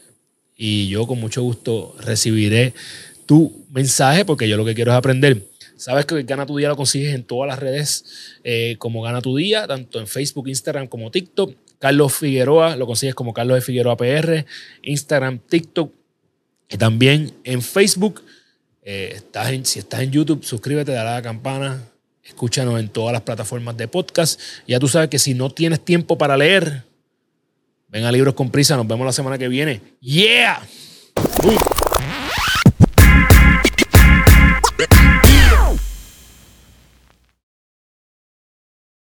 y 0.57 0.87
yo 0.87 1.07
con 1.07 1.19
mucho 1.19 1.41
gusto 1.41 1.95
recibiré 1.99 2.73
tu 3.25 3.65
mensaje 3.71 4.25
porque 4.25 4.47
yo 4.47 4.57
lo 4.57 4.65
que 4.65 4.75
quiero 4.75 4.91
es 4.91 4.97
aprender. 4.97 5.41
Sabes 5.77 6.05
que 6.05 6.23
Gana 6.23 6.45
Tu 6.45 6.57
Día 6.57 6.69
lo 6.69 6.75
consigues 6.75 7.13
en 7.15 7.23
todas 7.23 7.47
las 7.47 7.59
redes 7.59 8.05
eh, 8.43 8.75
como 8.77 9.01
Gana 9.01 9.21
Tu 9.21 9.35
Día, 9.35 9.67
tanto 9.67 9.99
en 9.99 10.07
Facebook, 10.07 10.47
Instagram 10.47 10.87
como 10.87 11.09
TikTok. 11.09 11.55
Carlos 11.79 12.13
Figueroa 12.13 12.75
lo 12.75 12.85
consigues 12.85 13.15
como 13.15 13.33
Carlos 13.33 13.55
de 13.55 13.61
Figueroa 13.61 13.97
PR, 13.97 14.45
Instagram, 14.83 15.39
TikTok 15.39 15.91
y 16.69 16.77
también 16.77 17.33
en 17.43 17.61
Facebook. 17.61 18.21
Eh, 18.85 19.13
estás 19.15 19.49
si 19.63 19.79
estás 19.79 20.01
en 20.01 20.11
YouTube, 20.11 20.43
suscríbete, 20.43 20.91
dale 20.91 21.09
a 21.09 21.13
la 21.13 21.21
campana, 21.21 21.81
escúchanos 22.23 22.79
en 22.79 22.89
todas 22.89 23.13
las 23.13 23.21
plataformas 23.21 23.77
de 23.77 23.87
podcast. 23.87 24.39
Ya 24.67 24.79
tú 24.79 24.87
sabes 24.87 25.09
que 25.09 25.19
si 25.19 25.33
no 25.33 25.49
tienes 25.49 25.83
tiempo 25.83 26.17
para 26.17 26.35
leer, 26.35 26.83
ven 27.87 28.03
a 28.03 28.11
Libros 28.11 28.33
con 28.33 28.49
Prisa, 28.49 28.75
nos 28.75 28.87
vemos 28.87 29.05
la 29.05 29.13
semana 29.13 29.37
que 29.37 29.47
viene. 29.47 29.81
¡Yeah! 30.01 30.61